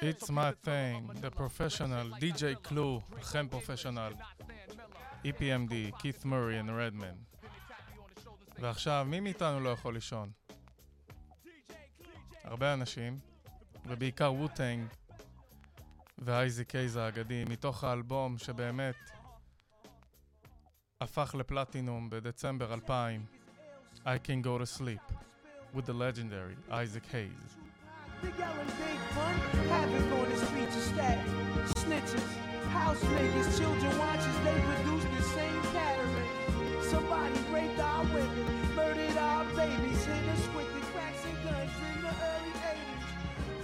It's 0.00 0.30
my 0.30 0.52
thing, 0.62 1.10
The 1.20 1.30
Professional, 1.30 2.12
DJ 2.20 2.54
קלו, 2.62 3.00
אכן 3.20 3.48
פרופשיונל, 3.48 4.12
EPMD, 5.24 5.92
Keith 5.98 6.24
Murray 6.24 6.56
and 6.62 6.70
Redman. 6.70 7.38
ועכשיו, 8.60 9.06
מי 9.10 9.20
מאיתנו 9.20 9.60
לא 9.60 9.68
יכול 9.68 9.94
לישון? 9.94 10.30
הרבה 12.44 12.74
אנשים, 12.74 13.18
ובעיקר 13.86 14.32
ווטנג 14.32 14.86
ואייזי 16.18 16.64
קייז 16.64 16.96
האגדי, 16.96 17.44
מתוך 17.44 17.84
האלבום 17.84 18.38
שבאמת 18.38 18.96
הפך 21.00 21.34
לפלטינום 21.38 22.10
בדצמבר 22.10 22.74
2000, 22.74 23.24
I 24.04 24.18
Can 24.26 24.42
Go 24.44 24.58
to 24.58 24.66
Sleep, 24.66 25.12
with 25.74 25.86
the 25.86 25.92
legendary 25.92 26.56
Isaac 26.70 27.06
Hayes. 27.12 27.57
Big 28.21 28.39
L 28.39 28.55
and 28.63 28.71
Big 28.79 28.99
Pun, 29.13 29.35
havoc 29.67 30.11
on 30.19 30.29
the 30.31 30.37
streets 30.45 30.75
of 30.77 30.83
static. 30.83 31.25
Snitches, 31.83 32.27
house 32.69 33.03
niggas, 33.03 33.57
children 33.59 33.97
watches, 33.99 34.37
they 34.45 34.57
produce 34.69 35.05
the 35.17 35.23
same 35.37 35.61
pattern. 35.75 36.25
Somebody 36.83 37.35
raped 37.51 37.79
our 37.79 38.03
women, 38.05 38.45
murdered 38.75 39.17
our 39.17 39.43
babies, 39.59 40.05
hit 40.05 40.29
us 40.35 40.45
with 40.55 40.69
the 40.73 40.81
cracks 40.91 41.23
and 41.27 41.37
guns 41.43 41.71
in 41.89 42.01
the 42.05 42.13
early 42.31 42.53
80s. 42.71 43.03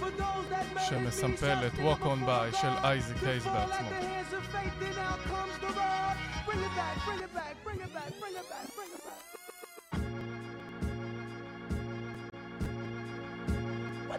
For 0.00 0.10
those 0.10 0.46
that 0.52 0.66
murdered 0.74 1.02
me, 1.02 1.10
שמסמפל 1.10 1.66
את 1.66 1.72
suspect 1.72 1.82
Walk 1.84 2.02
On 2.06 2.20
before 2.20 2.26
By 2.26 2.56
של 2.60 2.74
God, 2.74 2.84
אייזק 2.84 3.16
to 3.20 3.26
הייז 3.26 3.44
fall 3.44 3.48
at 3.48 3.68
בעצמו. 3.68 3.88
the 3.90 4.06
hands 4.06 4.32
of 4.34 4.44
fate, 4.52 4.74
then 4.80 4.98
out 4.98 5.20
comes 5.30 5.56
the 5.64 5.70
rod. 5.78 6.16
Bring 6.46 6.60
it 6.68 6.74
back, 6.76 6.96
bring 7.06 7.20
it 7.26 7.34
back, 7.34 7.54
bring 7.64 7.80
it 7.80 7.92
back, 7.94 8.10
bring 8.20 8.34
it 8.36 8.48
back, 8.50 9.23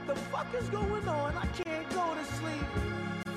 The 0.06 0.14
fuck 0.14 0.46
is 0.54 0.68
going 0.70 1.08
on? 1.08 1.36
I 1.36 1.46
can't 1.46 1.88
go 1.90 2.14
to 2.14 2.24
sleep. 2.38 2.66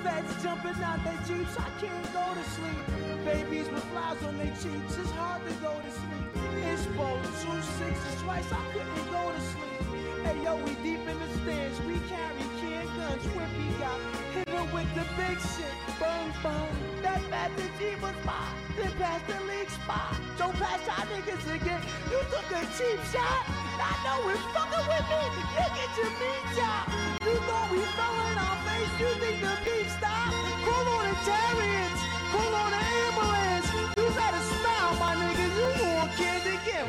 Feds 0.04 0.44
jumping 0.44 0.82
out 0.84 1.04
their 1.04 1.20
jeeps, 1.28 1.58
I 1.58 1.70
can't 1.82 2.14
go 2.14 2.26
to 2.34 2.44
sleep. 2.52 3.26
Babies 3.26 3.70
with 3.70 3.84
flowers 3.86 4.24
on 4.24 4.38
their 4.38 4.54
cheeks, 4.62 4.98
it's 4.98 5.12
hard 5.12 5.42
to 5.48 5.54
go 5.56 5.74
to 5.74 5.92
sleep. 5.92 6.28
It's 6.64 6.86
both 6.98 7.26
two 7.42 7.62
sixes 7.78 8.22
twice, 8.22 8.52
I 8.52 8.64
couldn't 8.72 9.12
go 9.12 9.32
to 9.32 9.42
sleep. 9.42 10.24
Hey 10.24 10.44
yo, 10.44 10.56
we 10.58 10.74
deep 10.76 11.08
in 11.08 11.18
the 11.20 11.30
stands, 11.42 11.80
we 11.82 12.00
carry 12.08 12.46
can 12.62 12.86
guns, 12.98 13.24
whippy 13.34 13.80
got 13.80 14.19
hit 14.50 14.74
with 14.74 14.90
the 14.96 15.06
big 15.18 15.38
shit. 15.40 15.76
Bung 16.00 16.34
bung, 16.44 16.74
that 17.04 17.52
the 17.56 17.68
G 17.78 17.96
was 18.02 18.16
mine. 18.26 18.56
Then 18.76 18.92
pass 18.98 19.22
the 19.28 19.40
league 19.46 19.70
spot. 19.70 20.16
Don't 20.38 20.56
pass 20.56 20.80
y'all 20.88 21.06
niggas 21.12 21.46
again. 21.56 21.82
You 22.12 22.20
took 22.34 22.50
a 22.52 22.62
cheap 22.76 23.00
shot. 23.12 23.44
I 23.80 23.94
know 24.04 24.30
it's 24.30 24.44
fucking 24.54 24.86
with 24.92 25.08
me. 25.08 25.24
You 25.56 25.66
get 25.78 25.92
your 25.98 26.12
meat 26.20 26.46
chop. 26.56 26.84
You 27.24 27.36
know 27.48 27.64
we 27.72 27.80
fell 27.96 28.18
in 28.30 28.38
our 28.38 28.58
face. 28.66 28.94
You 29.00 29.10
think 29.22 29.38
the 29.40 29.54
beef 29.66 29.90
stop? 29.98 30.32
Call 30.66 30.86
on 30.96 31.04
the 31.08 31.16
chariots. 31.24 32.02
Call 32.32 32.54
on 32.62 32.70
the 32.76 32.84
ambulance. 33.06 33.68
You 33.98 34.06
better 34.16 34.44
smile, 34.52 34.94
my 35.00 35.14
niggas. 35.22 35.54
You 35.60 35.70
want 35.96 36.12
candy 36.18 36.54
again. 36.60 36.88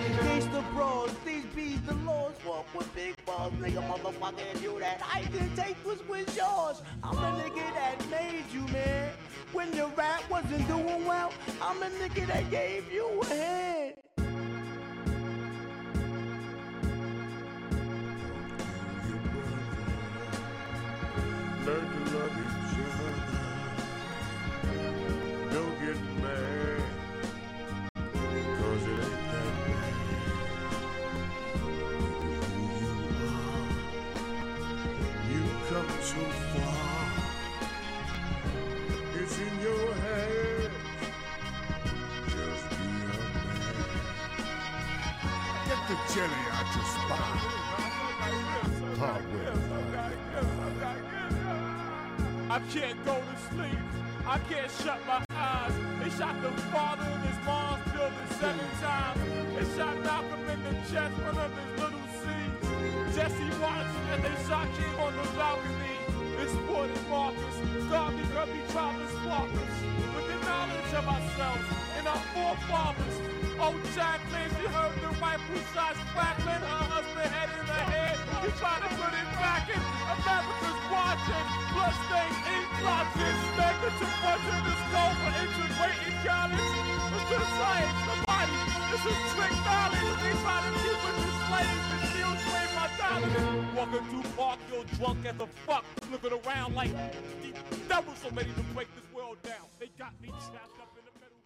Bros. 0.75 1.11
These 1.11 1.25
bees, 1.25 1.25
the 1.25 1.27
walk 1.27 1.30
balls. 3.31 3.53
Nigga, 3.55 3.83
motherfucker, 3.89 4.63
you 4.63 4.79
that 4.81 5.01
I 5.13 5.23
can 5.23 5.55
take 5.55 5.77
was 5.85 6.01
was 6.09 6.27
yours. 6.37 6.83
I'm 7.03 7.17
the 7.17 7.43
nigga 7.43 7.75
that 7.75 7.97
made 8.11 8.45
you, 8.53 8.67
man. 8.73 9.11
When 9.53 9.73
your 9.75 9.89
rap 9.97 10.23
wasn't 10.31 10.67
doing 10.69 11.05
well, 11.05 11.33
I'm 11.63 11.83
a 11.83 11.91
nigga 12.01 12.27
that 12.29 12.51
gave 12.51 12.93
you 12.93 13.07
a 13.23 13.27
hand. 13.27 13.95
Learn 21.67 22.07
to 22.07 22.17
love 22.17 22.40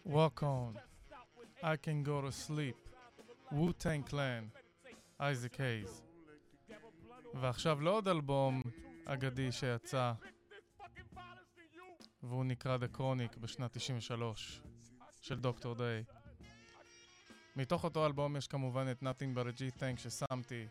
Walk 0.05 0.43
on, 0.43 0.77
I 1.63 1.77
Can 1.77 2.03
Go 2.03 2.21
to 2.21 2.31
Sleep, 2.31 2.89
wu-טנג 3.51 4.05
קלן, 4.05 4.47
אייזק 5.19 5.61
הייז. 5.61 6.01
ועכשיו 7.33 7.81
לעוד 7.81 8.07
אלבום 8.07 8.61
אגדי 9.05 9.51
שיצא, 9.51 10.13
והוא 12.23 12.45
נקרא 12.45 12.77
The 12.77 12.97
Chronic 12.97 13.39
בשנת 13.39 13.71
93, 13.73 14.61
של 15.21 15.39
דוקטור 15.39 15.75
דיי. 15.75 16.03
מתוך 17.55 17.83
אותו 17.83 18.05
אלבום 18.05 18.35
יש 18.35 18.47
כמובן 18.47 18.91
את 18.91 19.03
Nothing 19.03 19.37
but 19.37 19.57
a 19.57 19.59
G-Tank 19.59 19.97
ששמתי 19.97 20.67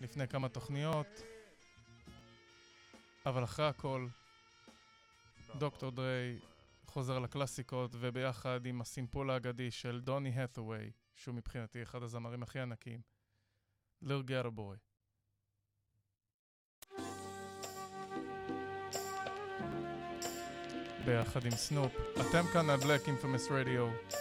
לפני 0.00 0.28
כמה 0.28 0.48
תוכניות, 0.48 1.22
אבל 3.26 3.44
אחרי 3.44 3.66
הכל, 3.66 4.06
דוקטור 5.58 5.90
דריי 5.90 6.38
חוזר 6.96 7.18
לקלאסיקות, 7.18 7.90
וביחד 8.00 8.66
עם 8.66 8.80
הסימפול 8.80 9.30
האגדי 9.30 9.70
של 9.70 10.00
דוני 10.00 10.30
האת'ווי, 10.30 10.90
שהוא 11.14 11.34
מבחינתי 11.34 11.82
אחד 11.82 12.02
הזמרים 12.02 12.42
הכי 12.42 12.60
ענקיים, 12.60 13.00
ליר 14.02 14.22
גטו 14.26 14.50
בוי. 14.50 14.76
ביחד 21.04 21.44
עם 21.44 21.50
סנופ. 21.50 21.92
אתם 22.14 22.42
כאן 22.52 22.66
Black 22.70 23.06
Infamous 23.06 23.50
Radio. 23.50 24.12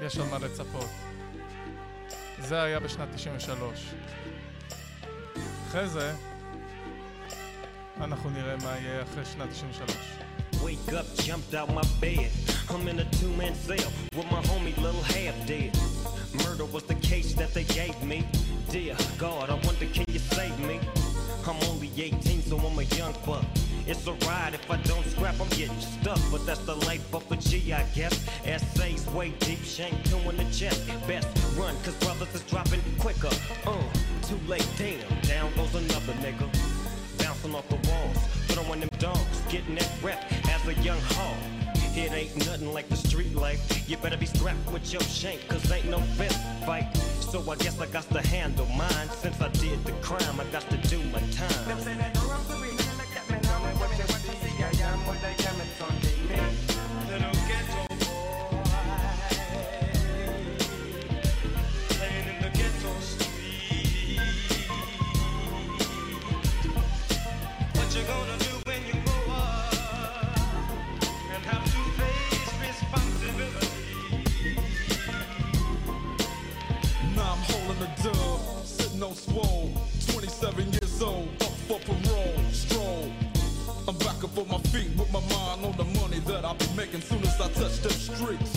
יש 0.00 0.18
על 0.18 0.30
מה 0.30 0.38
לצפות. 0.38 0.90
זה 2.38 2.62
היה 2.62 2.80
בשנת 2.80 3.08
93. 3.14 3.94
אחרי 5.68 5.88
זה, 5.88 6.33
אנחנו 8.01 8.29
נראה 8.29 8.55
מה 8.63 8.77
יהיה 8.77 9.03
אחרי 9.03 9.25
שנת 9.25 9.49
93. 9.49 9.95
Wake 10.61 10.91
up, 10.93 11.05
jumped 11.23 11.53
out 11.53 11.69
my 11.69 11.85
bed. 12.01 12.29
I'm 12.69 12.87
in 12.89 12.99
a 12.99 13.05
two-man 13.19 13.55
cell 13.55 13.91
with 14.15 14.29
my 14.29 14.41
homie 14.49 14.75
little 14.85 15.05
half 15.15 15.35
dead. 15.47 15.71
Murder 16.43 16.65
was 16.65 16.83
the 16.83 16.95
case 16.95 17.33
that 17.39 17.53
they 17.53 17.63
gave 17.79 17.97
me. 18.03 18.19
Dear 18.69 18.95
God, 19.17 19.49
I 19.49 19.55
wonder 19.65 19.85
can 19.95 20.05
you 20.15 20.19
save 20.19 20.57
me? 20.69 20.77
I'm 21.47 21.59
only 21.69 21.89
18, 21.97 22.41
so 22.49 22.57
I'm 22.57 22.77
a 22.77 22.83
young 22.99 23.15
buck. 23.25 23.45
It's 23.87 24.05
a 24.05 24.13
ride 24.27 24.53
if 24.53 24.69
I 24.69 24.77
don't 24.89 25.05
scrap, 25.13 25.35
I'm 25.39 25.49
getting 25.59 25.79
stuck. 25.79 26.19
But 26.31 26.45
that's 26.45 26.63
the 26.71 26.75
life 26.89 27.05
of 27.13 27.23
a 27.31 27.37
G, 27.37 27.73
I 27.73 27.83
guess. 27.95 28.15
Essays 28.45 29.07
way 29.17 29.29
deep, 29.39 29.63
shank 29.63 29.95
two 30.09 30.21
in 30.29 30.35
the 30.37 30.47
chest. 30.59 30.81
Best 31.07 31.27
run, 31.57 31.75
cause 31.83 31.97
brothers 32.03 32.33
is 32.35 32.43
dropping 32.51 32.81
quicker. 32.99 33.33
Uh, 33.65 33.81
too 34.27 34.39
late, 34.51 34.69
damn, 34.77 34.99
down 35.21 35.49
goes 35.55 35.73
another 35.73 36.13
nigga 36.23 36.47
bouncing 37.44 37.54
off 37.54 37.68
the 37.68 37.90
walls, 37.90 38.16
throwing 38.48 38.80
them 38.80 38.88
dogs, 38.98 39.42
getting 39.50 39.74
that 39.74 39.90
rep 40.02 40.24
as 40.48 40.66
a 40.66 40.74
young 40.82 40.98
hog. 41.00 41.36
It 41.96 42.12
ain't 42.12 42.36
nothing 42.38 42.72
like 42.72 42.88
the 42.88 42.96
street 42.96 43.34
life. 43.34 43.88
You 43.88 43.96
better 43.98 44.16
be 44.16 44.26
strapped 44.26 44.70
with 44.72 44.92
your 44.92 45.02
shank, 45.02 45.46
cause 45.48 45.70
ain't 45.70 45.88
no 45.88 46.00
fist 46.18 46.40
fight. 46.66 46.92
So 47.20 47.40
I 47.50 47.56
guess 47.56 47.80
I 47.80 47.86
got 47.86 48.08
to 48.10 48.20
handle 48.20 48.66
mine. 48.66 49.08
Since 49.10 49.40
I 49.40 49.48
did 49.48 49.84
the 49.84 49.92
crime, 50.02 50.40
I 50.40 50.44
got 50.50 50.68
to 50.70 50.76
do 50.88 50.98
my 51.12 51.20
time. 51.30 52.23
The 85.76 85.84
money 86.00 86.18
that 86.20 86.44
I'll 86.44 86.54
be 86.54 86.68
making 86.76 87.00
soon 87.00 87.22
as 87.22 87.40
I 87.40 87.48
touch 87.48 87.80
them 87.80 87.92
streets. 87.92 88.52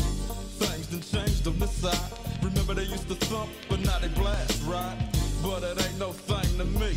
Things 0.62 0.88
done 0.88 1.02
changed 1.02 1.48
on 1.48 1.58
this 1.60 1.72
side. 1.72 2.12
Remember 2.44 2.74
they 2.74 2.84
used 2.84 3.08
to 3.08 3.16
thump, 3.16 3.50
but 3.70 3.80
now 3.80 3.98
they 4.00 4.10
blast, 4.10 4.64
right? 4.66 4.98
But 5.42 5.64
it 5.64 5.82
ain't 5.84 6.00
no 6.00 6.12
thing 6.12 6.58
to 6.58 6.66
me. 6.66 6.94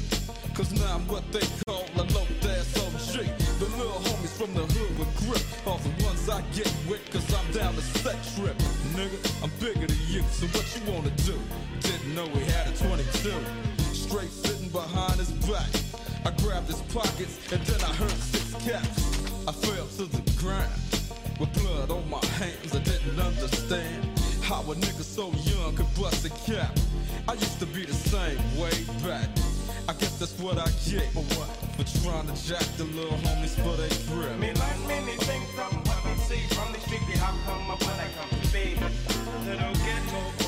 Cause 0.55 0.73
now 0.73 0.97
I'm 0.97 1.07
what 1.09 1.25
they 1.33 1.47
call 1.65 1.85
a 1.97 2.05
low 2.13 2.27
ass 2.53 2.77
OG. 2.77 3.25
The 3.61 3.69
little 3.79 4.01
homies 4.05 4.37
from 4.37 4.53
the 4.53 4.61
hood 4.61 4.99
with 4.99 5.13
grip 5.25 5.45
are 5.67 5.79
the 5.79 6.05
ones 6.05 6.29
I 6.29 6.43
get 6.53 6.71
with 6.89 7.01
cause 7.11 7.25
I'm 7.33 7.53
down 7.53 7.75
to 7.75 7.81
sex 7.81 8.37
trip. 8.37 8.57
Nigga, 8.93 9.17
I'm 9.43 9.51
bigger 9.61 9.87
than 9.87 10.05
you, 10.09 10.23
so 10.29 10.47
what 10.49 10.67
you 10.77 10.93
wanna 10.93 11.11
do? 11.25 11.39
Didn't 11.81 12.15
know 12.15 12.27
we 12.35 12.45
had 12.53 12.69
a 12.69 12.77
22. 12.77 13.33
Straight 13.95 14.31
sitting 14.31 14.69
behind 14.69 15.17
his 15.17 15.33
back. 15.49 15.71
I 16.27 16.31
grabbed 16.43 16.67
his 16.67 16.83
pockets 16.93 17.41
and 17.53 17.63
then 17.63 17.81
I 17.81 17.93
heard 17.95 18.11
six 18.11 18.53
caps. 18.65 19.00
Blood 21.87 21.99
on 21.99 22.11
my 22.11 22.25
hands. 22.37 22.75
I 22.75 22.79
didn't 22.81 23.19
understand 23.19 24.05
how 24.43 24.61
a 24.63 24.75
nigga 24.75 25.03
so 25.03 25.33
young 25.51 25.77
could 25.77 25.87
bust 25.99 26.27
a 26.27 26.31
cap. 26.51 26.77
I 27.29 27.35
used 27.35 27.59
to 27.61 27.67
be 27.67 27.85
the 27.85 27.93
same 27.93 28.39
way 28.59 28.73
back. 29.05 29.29
I 29.89 29.93
guess 29.95 30.19
that's 30.19 30.39
what 30.41 30.59
I 30.59 30.67
get 30.89 31.09
for 31.13 31.25
what? 31.37 31.49
For 31.77 32.03
trying 32.03 32.27
to 32.27 32.47
jack 32.47 32.65
the 32.77 32.85
little 32.85 33.17
homies 33.19 33.57
for 33.63 33.77
they 33.77 33.89
grip. 34.13 34.39
Me 34.39 34.53
learn 34.53 34.89
many 34.89 35.17
things 35.29 35.49
from 35.51 35.73
what 35.85 36.05
we 36.05 36.15
see 36.29 36.43
from 36.55 36.73
the 36.73 36.81
street. 36.81 37.01
How 37.19 37.35
come 37.47 37.71
up 37.71 37.81
when 37.81 37.97
I 37.99 38.09
come 38.19 38.31
to 38.41 38.53
be? 38.53 38.77
Little 39.49 39.75
ghetto 39.85 40.40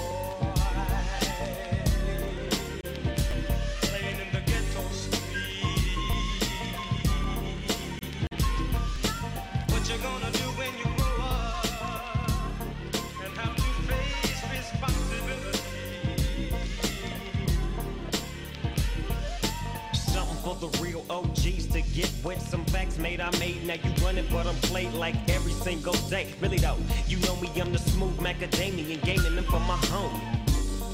for 20.43 20.57
the 20.57 20.69
real 20.83 21.05
OGs 21.09 21.67
to 21.69 21.81
get 21.95 22.11
with 22.25 22.41
some 22.41 22.65
facts 22.67 22.99
made 22.99 23.21
I 23.21 23.31
made. 23.39 23.65
Now 23.65 23.75
you 23.75 23.91
running, 24.05 24.27
but 24.31 24.47
I'm 24.47 24.57
played 24.57 24.93
like 24.95 25.15
every 25.31 25.53
single 25.53 25.95
day. 26.11 26.35
Really 26.41 26.59
though, 26.59 26.77
you 27.07 27.19
know 27.21 27.37
me, 27.37 27.49
I'm 27.61 27.73
the 27.73 27.79
smooth 27.79 28.19
macadamian, 28.19 29.01
gaining 29.03 29.37
them 29.37 29.45
for 29.45 29.61
my 29.61 29.77
home. 29.87 30.21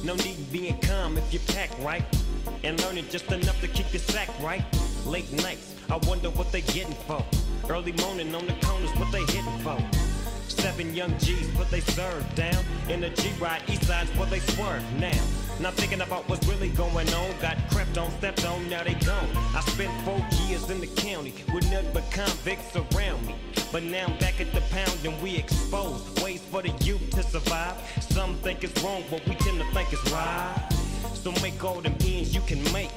No 0.04 0.14
need 0.16 0.52
being 0.52 0.78
calm 0.80 1.16
if 1.16 1.32
you 1.32 1.40
pack 1.54 1.70
right. 1.80 2.04
And 2.62 2.80
learning 2.82 3.06
just 3.11 3.30
enough 3.32 3.61
to 3.62 3.68
keep 3.68 3.90
your 3.92 4.00
sack 4.00 4.28
right. 4.40 4.64
Late 5.06 5.32
nights, 5.32 5.74
I 5.90 5.96
wonder 6.08 6.28
what 6.30 6.52
they 6.52 6.61
getting 6.61 6.94
for. 7.06 7.24
Early 7.68 7.92
morning 7.92 8.34
on 8.34 8.46
the 8.46 8.54
corners, 8.62 8.90
what 8.98 9.11
they 9.12 9.22
hitting 9.32 9.58
for. 9.61 9.78
Seven 10.48 10.94
young 10.94 11.16
G's 11.18 11.48
put 11.56 11.70
they 11.70 11.80
serve 11.80 12.24
down. 12.34 12.64
In 12.88 13.00
the 13.00 13.11
G-Ride, 13.11 13.62
east 13.68 13.84
side's 13.84 14.11
where 14.16 14.26
they 14.26 14.40
swerve 14.40 14.84
now. 15.00 15.47
Not 15.61 15.75
thinking 15.75 16.03
about 16.03 16.29
what's 16.29 16.47
really 16.47 16.68
going 16.68 17.09
on. 17.12 17.31
Got 17.40 17.57
crept 17.71 17.99
on, 17.99 18.11
stepped 18.12 18.47
on, 18.47 18.71
now 18.71 18.85
they 18.85 18.94
gone. 18.94 19.29
I 19.57 19.61
spent 19.61 19.92
four 20.05 20.25
years 20.47 20.71
in 20.71 20.81
the 20.81 20.87
county 20.87 21.35
with 21.53 21.68
nothing 21.73 21.90
but 21.92 22.09
convicts 22.12 22.77
around 22.77 23.27
me. 23.27 23.35
But 23.73 23.83
now 23.83 24.07
I'm 24.07 24.16
back 24.18 24.40
at 24.40 24.53
the 24.55 24.61
pound 24.73 24.99
and 25.05 25.21
we 25.21 25.37
expose 25.37 26.14
ways 26.23 26.42
for 26.42 26.62
the 26.62 26.71
youth 26.85 27.11
to 27.11 27.25
survive. 27.25 27.75
Some 28.01 28.37
think 28.37 28.62
it's 28.62 28.81
wrong, 28.85 29.03
but 29.11 29.27
we 29.27 29.35
tend 29.35 29.59
to 29.59 29.66
think 29.73 29.92
it's 29.92 30.12
right. 30.12 30.68
So 31.14 31.33
make 31.42 31.62
all 31.64 31.81
them 31.81 31.94
ends 32.05 32.33
you 32.35 32.40
can 32.42 32.62
make. 32.73 32.92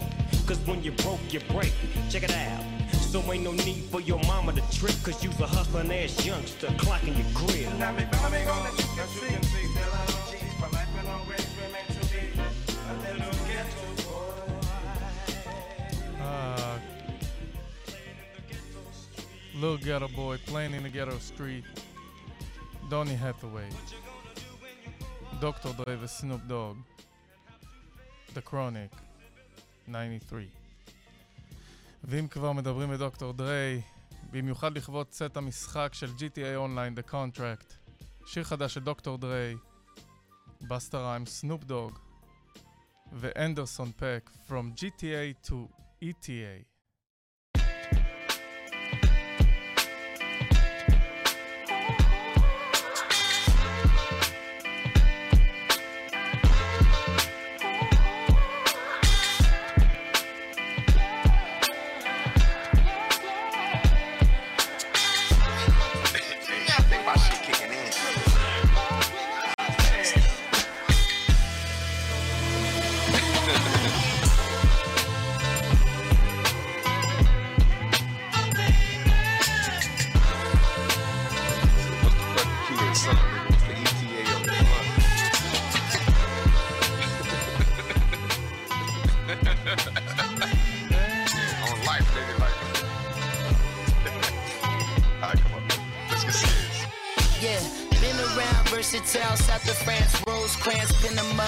Cause 0.45 0.59
when 0.67 0.83
you 0.83 0.91
broke, 0.91 1.19
you 1.31 1.39
break. 1.51 1.73
Check 2.09 2.23
it 2.23 2.31
out. 2.31 2.63
So 2.91 3.19
ain't 3.33 3.43
no 3.43 3.53
need 3.53 3.85
for 3.89 4.01
your 4.01 4.19
mama 4.25 4.53
to 4.53 4.61
trip. 4.77 4.95
Cause 5.03 5.23
you's 5.23 5.39
a 5.39 5.47
hustling 5.47 5.91
ass 5.91 6.23
youngster 6.25 6.67
clocking 6.77 7.17
your 7.17 7.27
grill. 7.33 7.71
Now 7.79 7.91
me 7.93 8.03
see 9.19 9.35
the 9.35 9.60
Little 19.61 19.77
Ghetto 19.77 20.07
Boy 20.07 20.37
playing 20.47 20.73
in 20.73 20.81
the 20.81 20.89
ghetto 20.89 21.19
street. 21.19 21.65
Donny 22.89 23.15
Hathaway. 23.15 23.69
דוקטור 25.39 25.73
דרי 25.73 25.95
וסנופ 26.01 26.41
דוג. 26.41 26.77
The 28.33 28.41
Chronic. 28.49 28.95
93. 29.87 30.45
ואם 32.03 32.27
כבר 32.27 32.51
מדברים 32.51 32.89
מדוקטור 32.89 33.33
דרי, 33.33 33.81
במיוחד 34.31 34.77
לכבוד 34.77 35.07
סט 35.11 35.37
המשחק 35.37 35.89
של 35.93 36.07
GTA 36.07 36.57
Online 36.67 36.99
The 36.99 37.11
Contract, 37.11 37.73
שיר 38.25 38.43
חדש 38.43 38.73
של 38.73 38.83
דוקטור 38.83 39.17
דרי, 39.17 39.55
בסטה 40.61 41.01
ריים, 41.01 41.25
סנופ 41.25 41.63
דוג, 41.63 41.99
ואנדרסון 43.13 43.91
פק, 43.91 44.29
From 44.49 44.79
GTA 44.79 45.47
to 45.47 45.53
ETA. 46.03 46.70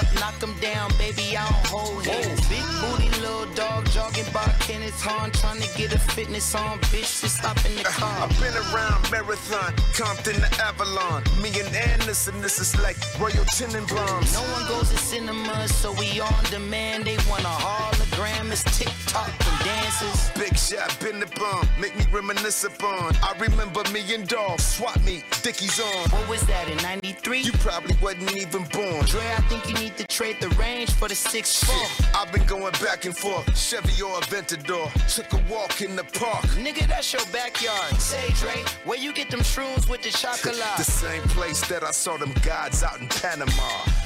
Up, 0.04 0.16
knock 0.20 0.40
them 0.40 0.56
down, 0.60 0.92
baby, 0.98 1.38
I 1.38 1.44
don't 1.50 1.68
hold 1.68 2.06
hands. 2.06 2.48
Big 2.50 2.64
booty, 2.82 3.10
little 3.22 3.46
dog, 3.54 3.86
jogging 3.90 4.26
by 4.34 4.46
Kenneth 4.60 5.00
Hahn, 5.02 5.32
trying 5.32 5.62
to 5.62 5.78
get 5.78 5.94
a 5.94 6.00
fitness 6.00 6.56
on, 6.56 6.80
bitch, 6.92 7.22
just 7.22 7.38
stop 7.38 7.58
in 7.66 7.76
the 7.76 7.84
car. 7.84 8.28
I've 8.28 8.40
been 8.40 8.54
around 8.74 9.10
Marathon, 9.12 9.74
Compton 9.94 10.36
to 10.42 10.64
Avalon. 10.64 11.24
Me 11.42 11.50
and 11.60 11.76
Anderson, 11.76 12.42
this 12.42 12.60
is 12.60 12.76
like 12.82 12.98
Royal 13.20 13.46
Tenenbaums. 13.56 14.34
No 14.34 14.42
one 14.54 14.68
goes 14.68 14.90
to 14.90 14.98
cinema, 14.98 15.68
so 15.68 15.92
we 15.94 16.20
on 16.20 16.44
demand. 16.50 17.06
They 17.06 17.18
want 17.30 17.44
a 17.44 17.56
hologram, 17.64 18.52
it's 18.52 18.64
TikTok 18.78 19.43
dances. 19.64 20.32
Big 20.36 20.58
shot, 20.58 20.98
been 21.00 21.20
the 21.20 21.28
bum, 21.40 21.68
make 21.80 21.96
me 21.98 22.06
reminisce 22.12 22.64
upon. 22.64 23.16
I 23.18 23.34
remember 23.40 23.82
me 23.92 24.02
and 24.14 24.28
Dog, 24.28 24.60
swap 24.60 25.02
meet, 25.04 25.24
Dickies 25.42 25.80
on. 25.80 26.10
What 26.10 26.28
was 26.30 26.46
that 26.48 26.70
in 26.70 26.78
93? 26.78 27.42
You 27.42 27.52
probably 27.54 27.96
wasn't 28.02 28.36
even 28.36 28.64
born. 28.66 29.06
Dre, 29.06 29.22
I 29.22 29.42
think 29.50 29.68
you 29.68 29.76
need 29.76 29.98
to 29.98 30.06
trade 30.08 30.38
the 30.40 30.50
range 30.50 30.92
for 30.92 31.08
the 31.08 31.14
6'4. 31.14 32.16
I've 32.16 32.32
been 32.32 32.46
going 32.46 32.74
back 32.74 33.06
and 33.06 33.16
forth, 33.16 33.58
Chevy 33.58 34.02
or 34.02 34.20
Aventador. 34.22 34.92
Took 35.14 35.34
a 35.34 35.44
walk 35.52 35.82
in 35.82 35.96
the 35.96 36.04
park. 36.04 36.44
Nigga, 36.56 36.88
that's 36.88 37.12
your 37.14 37.26
backyard. 37.32 38.00
Say, 38.00 38.34
Dre, 38.36 38.64
where 38.86 39.00
you 39.00 39.14
get 39.14 39.30
them 39.30 39.42
shrooms 39.42 39.90
with 39.90 40.02
the 40.02 40.10
chocolate? 40.10 40.56
The 40.78 40.84
same 40.84 41.22
place 41.24 41.66
that 41.68 41.84
I 41.84 41.92
saw 41.92 42.18
them 42.18 42.34
gods 42.44 42.84
out 42.84 43.00
in 43.00 43.08
Panama. 43.08 44.03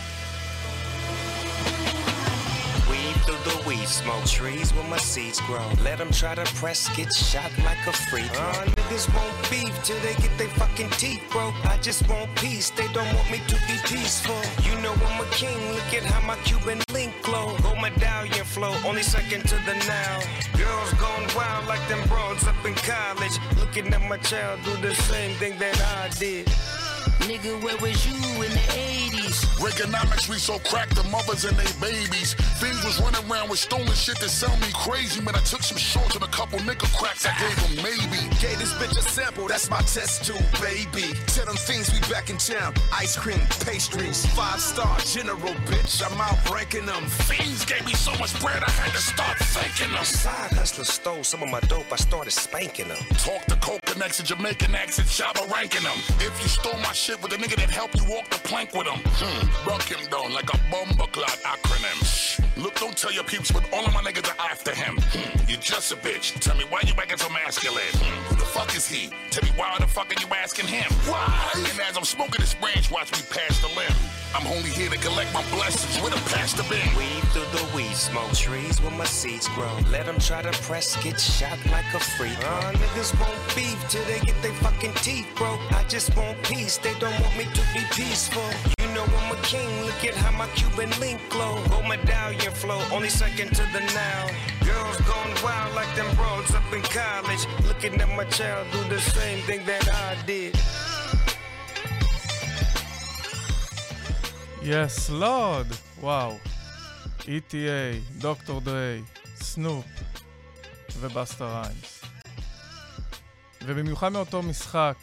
Through 3.27 3.51
the 3.51 3.67
weed 3.67 3.87
smoke, 3.87 4.23
trees 4.25 4.73
where 4.73 4.87
my 4.87 4.97
seeds 4.97 5.41
grow. 5.41 5.67
Let 5.83 5.97
them 5.97 6.11
try 6.11 6.33
to 6.35 6.45
press, 6.55 6.87
get 6.95 7.13
shot 7.13 7.51
like 7.65 7.85
a 7.85 7.91
free 7.91 8.23
throw. 8.23 8.43
Uh, 8.43 8.65
niggas 8.77 9.13
want 9.13 9.35
beef 9.51 9.73
till 9.83 9.99
they 9.99 10.15
get 10.15 10.35
their 10.37 10.47
fucking 10.59 10.89
teeth 10.91 11.21
broke. 11.29 11.53
I 11.65 11.77
just 11.81 12.07
want 12.07 12.33
peace, 12.35 12.69
they 12.69 12.87
don't 12.93 13.13
want 13.13 13.29
me 13.29 13.41
to 13.47 13.55
be 13.67 13.75
peaceful. 13.85 14.39
You 14.63 14.79
know 14.81 14.93
I'm 14.93 15.21
a 15.21 15.29
king, 15.31 15.59
look 15.73 15.93
at 15.93 16.03
how 16.03 16.25
my 16.25 16.37
Cuban 16.45 16.79
link 16.93 17.13
glow. 17.21 17.57
Gold 17.61 17.81
medallion 17.81 18.45
flow, 18.45 18.73
only 18.85 19.03
second 19.03 19.43
to 19.49 19.55
the 19.67 19.75
now. 19.87 20.19
Girls 20.57 20.93
gone 20.93 21.27
wild 21.35 21.67
like 21.67 21.85
them 21.89 22.07
broads 22.07 22.47
up 22.47 22.63
in 22.65 22.75
college. 22.75 23.35
Looking 23.59 23.93
at 23.93 24.01
my 24.07 24.17
child 24.17 24.61
do 24.63 24.75
the 24.77 24.95
same 24.95 25.35
thing 25.35 25.59
that 25.59 25.77
I 25.81 26.07
did. 26.17 26.47
Nigga, 27.25 27.62
where 27.63 27.75
was 27.77 28.06
you 28.06 28.13
in 28.13 28.51
the 28.51 28.67
80s? 28.69 29.45
Reaganomics, 29.58 30.30
we 30.30 30.38
so 30.38 30.60
cracked 30.60 30.95
the 30.95 31.03
mothers 31.10 31.45
and 31.45 31.58
they 31.58 31.65
babies. 31.82 32.36
Things 32.62 32.84
was 32.86 33.01
running 33.01 33.30
around 33.30 33.49
with 33.49 33.60
stolen 33.60 33.91
shit 33.93 34.19
that 34.19 34.30
sell 34.30 34.56
me 34.58 34.67
crazy. 34.73 35.19
Man, 35.21 35.36
I 35.36 35.39
took 35.39 35.63
some 35.63 35.77
shorts 35.77 36.15
and 36.15 36.23
a 36.23 36.27
couple 36.27 36.60
nickel 36.63 36.88
cracks. 36.89 37.25
I 37.25 37.34
gave 37.39 37.58
them 37.63 37.84
maybe. 37.84 38.21
Gave 38.39 38.60
this 38.60 38.73
bitch 38.73 38.95
a 38.97 39.01
sample, 39.01 39.47
that's 39.47 39.69
my 39.69 39.82
test 39.82 40.25
tube, 40.25 40.38
baby. 40.62 41.13
Tell 41.25 41.45
them 41.45 41.56
things 41.56 41.91
we 41.91 41.99
back 42.01 42.30
in 42.30 42.38
town. 42.38 42.75
Ice 42.93 43.17
cream, 43.17 43.39
pastries, 43.65 44.25
five 44.27 44.62
star 44.62 44.99
general, 44.99 45.53
bitch. 45.65 46.03
I'm 46.06 46.21
out 46.21 46.38
ranking 46.51 46.86
them. 46.86 47.03
Fiends 47.06 47.65
gave 47.65 47.86
me 47.86 47.93
so 47.93 48.12
much 48.19 48.39
bread, 48.39 48.63
I 48.63 48.69
had 48.69 48.91
to 48.91 49.01
start 49.01 49.38
thanking 49.58 49.93
them. 49.93 50.06
Side 50.06 50.53
hustler 50.53 50.86
stole 50.86 51.23
some 51.23 51.41
of 51.41 51.49
my 51.49 51.62
dope, 51.62 51.91
I 51.91 51.95
started 51.95 52.32
spanking 52.32 52.89
them. 52.89 53.03
Talk 53.17 53.43
to 53.45 53.56
coke 53.58 53.82
connects 53.86 54.19
and 54.19 54.27
Jamaican 54.27 54.75
accent, 54.75 55.08
Shabba 55.08 55.49
ranking 55.51 55.84
them. 55.84 55.97
If 56.19 56.39
you 56.41 56.47
stole 56.47 56.80
my 56.82 56.93
shit 56.93 57.07
with 57.15 57.32
a 57.32 57.38
nigga 57.38 57.56
that 57.56 57.70
helped 57.70 57.96
you 57.96 58.04
walk 58.10 58.28
the 58.30 58.38
plank 58.48 58.74
with 58.74 58.86
him, 58.88 59.00
hmm, 59.06 59.70
rock 59.70 59.84
him 59.84 60.06
down 60.10 60.34
like 60.34 60.52
a 60.54 60.58
bomber 60.70 61.08
clot 61.12 61.30
acronym. 61.46 61.96
Shh. 62.04 62.39
Look, 62.58 62.76
don't 62.80 62.98
tell 62.98 63.13
your 63.13 63.24
peeps, 63.24 63.52
but 63.52 63.63
all 63.74 63.86
of 63.86 63.93
my 63.93 64.02
niggas 64.02 64.28
are 64.28 64.50
after 64.52 64.74
him. 64.76 64.98
Hmm, 65.00 65.50
You're 65.50 65.60
just 65.62 65.91
a 65.91 65.96
bitch. 65.96 66.38
Tell 66.41 66.56
me 66.58 66.65
why 66.70 66.82
you 66.86 66.93
acting 66.98 67.17
so 67.17 67.30
masculine. 67.30 67.80
Hmm, 67.96 68.24
who 68.28 68.36
the 68.36 68.46
fuck 68.46 68.76
is 68.76 68.88
he? 68.88 69.10
Tell 69.32 69.43
me 69.43 69.52
why 69.56 69.76
the 69.80 69.88
fuck 69.88 70.10
are 70.12 70.20
you 70.22 70.28
asking 70.36 70.67
him? 70.67 70.91
Why? 71.08 71.24
And 71.56 71.80
as 71.80 71.96
I'm 71.98 72.04
smoking 72.04 72.39
this 72.41 72.54
branch, 72.56 72.91
watch 72.91 73.12
me 73.13 73.20
pass 73.30 73.62
the 73.62 73.67
limb. 73.67 73.96
I'm 74.35 74.45
only 74.47 74.69
here 74.69 74.89
to 74.89 74.97
collect 74.97 75.33
my 75.33 75.43
blessings 75.51 76.03
with 76.03 76.13
a 76.13 76.29
pastor 76.29 76.63
bin. 76.69 76.87
Weed 76.97 77.23
through 77.31 77.49
the 77.57 77.65
weed 77.75 77.95
smoke, 77.95 78.31
trees 78.33 78.81
where 78.81 78.91
my 78.91 79.05
seeds 79.05 79.47
grow. 79.49 79.71
Let 79.91 80.05
them 80.05 80.19
try 80.19 80.41
to 80.41 80.51
press, 80.63 81.01
get 81.03 81.19
shot 81.19 81.57
like 81.71 81.85
a 81.93 81.99
freak. 81.99 82.37
Uh, 82.39 82.73
niggas 82.73 83.17
won't 83.19 83.55
beef 83.55 83.77
till 83.89 84.03
they 84.05 84.19
get 84.19 84.39
their 84.41 84.53
fucking 84.55 84.93
teeth 84.95 85.27
broke. 85.35 85.59
I 85.73 85.83
just 85.85 86.15
want 86.15 86.41
peace, 86.43 86.77
they 86.77 86.93
don't 86.99 87.19
want 87.21 87.37
me 87.37 87.45
to 87.45 87.61
be 87.73 87.81
peaceful. 87.91 88.49
You 88.79 88.93
know 88.93 89.03
I'm 89.03 89.31
a 89.35 89.41
king, 89.41 89.69
look 89.85 90.03
at 90.05 90.15
how 90.15 90.37
my 90.37 90.47
Cuban 90.55 90.91
link 90.99 91.19
glow. 91.29 91.63
Gold 91.69 91.87
medallion 91.87 92.53
flow, 92.53 92.81
only 92.91 93.09
second 93.09 93.55
to 93.55 93.63
the 93.73 93.79
now. 93.93 94.27
Girls 94.65 94.97
gone 95.01 95.33
wild 95.43 95.73
like 95.75 95.93
them 95.95 96.13
broads 96.15 96.53
up 96.53 96.71
in 96.73 96.81
college. 96.81 97.47
Looking 97.65 97.99
at 98.01 98.09
my 98.15 98.25
child 98.25 98.67
do 98.71 98.83
the 98.89 98.99
same 98.99 99.41
thing 99.43 99.65
that 99.65 99.87
I 99.89 100.17
did. 100.25 100.55
יס 104.62 105.10
לוד! 105.10 105.67
וואו. 106.00 106.38
ETA, 107.20 108.17
דוקטור 108.17 108.62
דריי, 108.62 109.04
סנופ 109.36 109.86
ובאסטר 111.00 111.46
ריימס. 111.46 112.04
ובמיוחד 113.65 114.12
מאותו 114.12 114.41
משחק, 114.41 114.98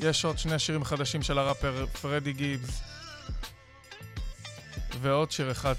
יש 0.00 0.24
עוד 0.24 0.38
שני 0.38 0.58
שירים 0.58 0.84
חדשים 0.84 1.22
של 1.22 1.38
הראפר 1.38 1.86
פרדי 1.86 2.32
גיבס. 2.32 2.82
ועוד 5.00 5.30
שיר 5.30 5.50
אחד 5.50 5.74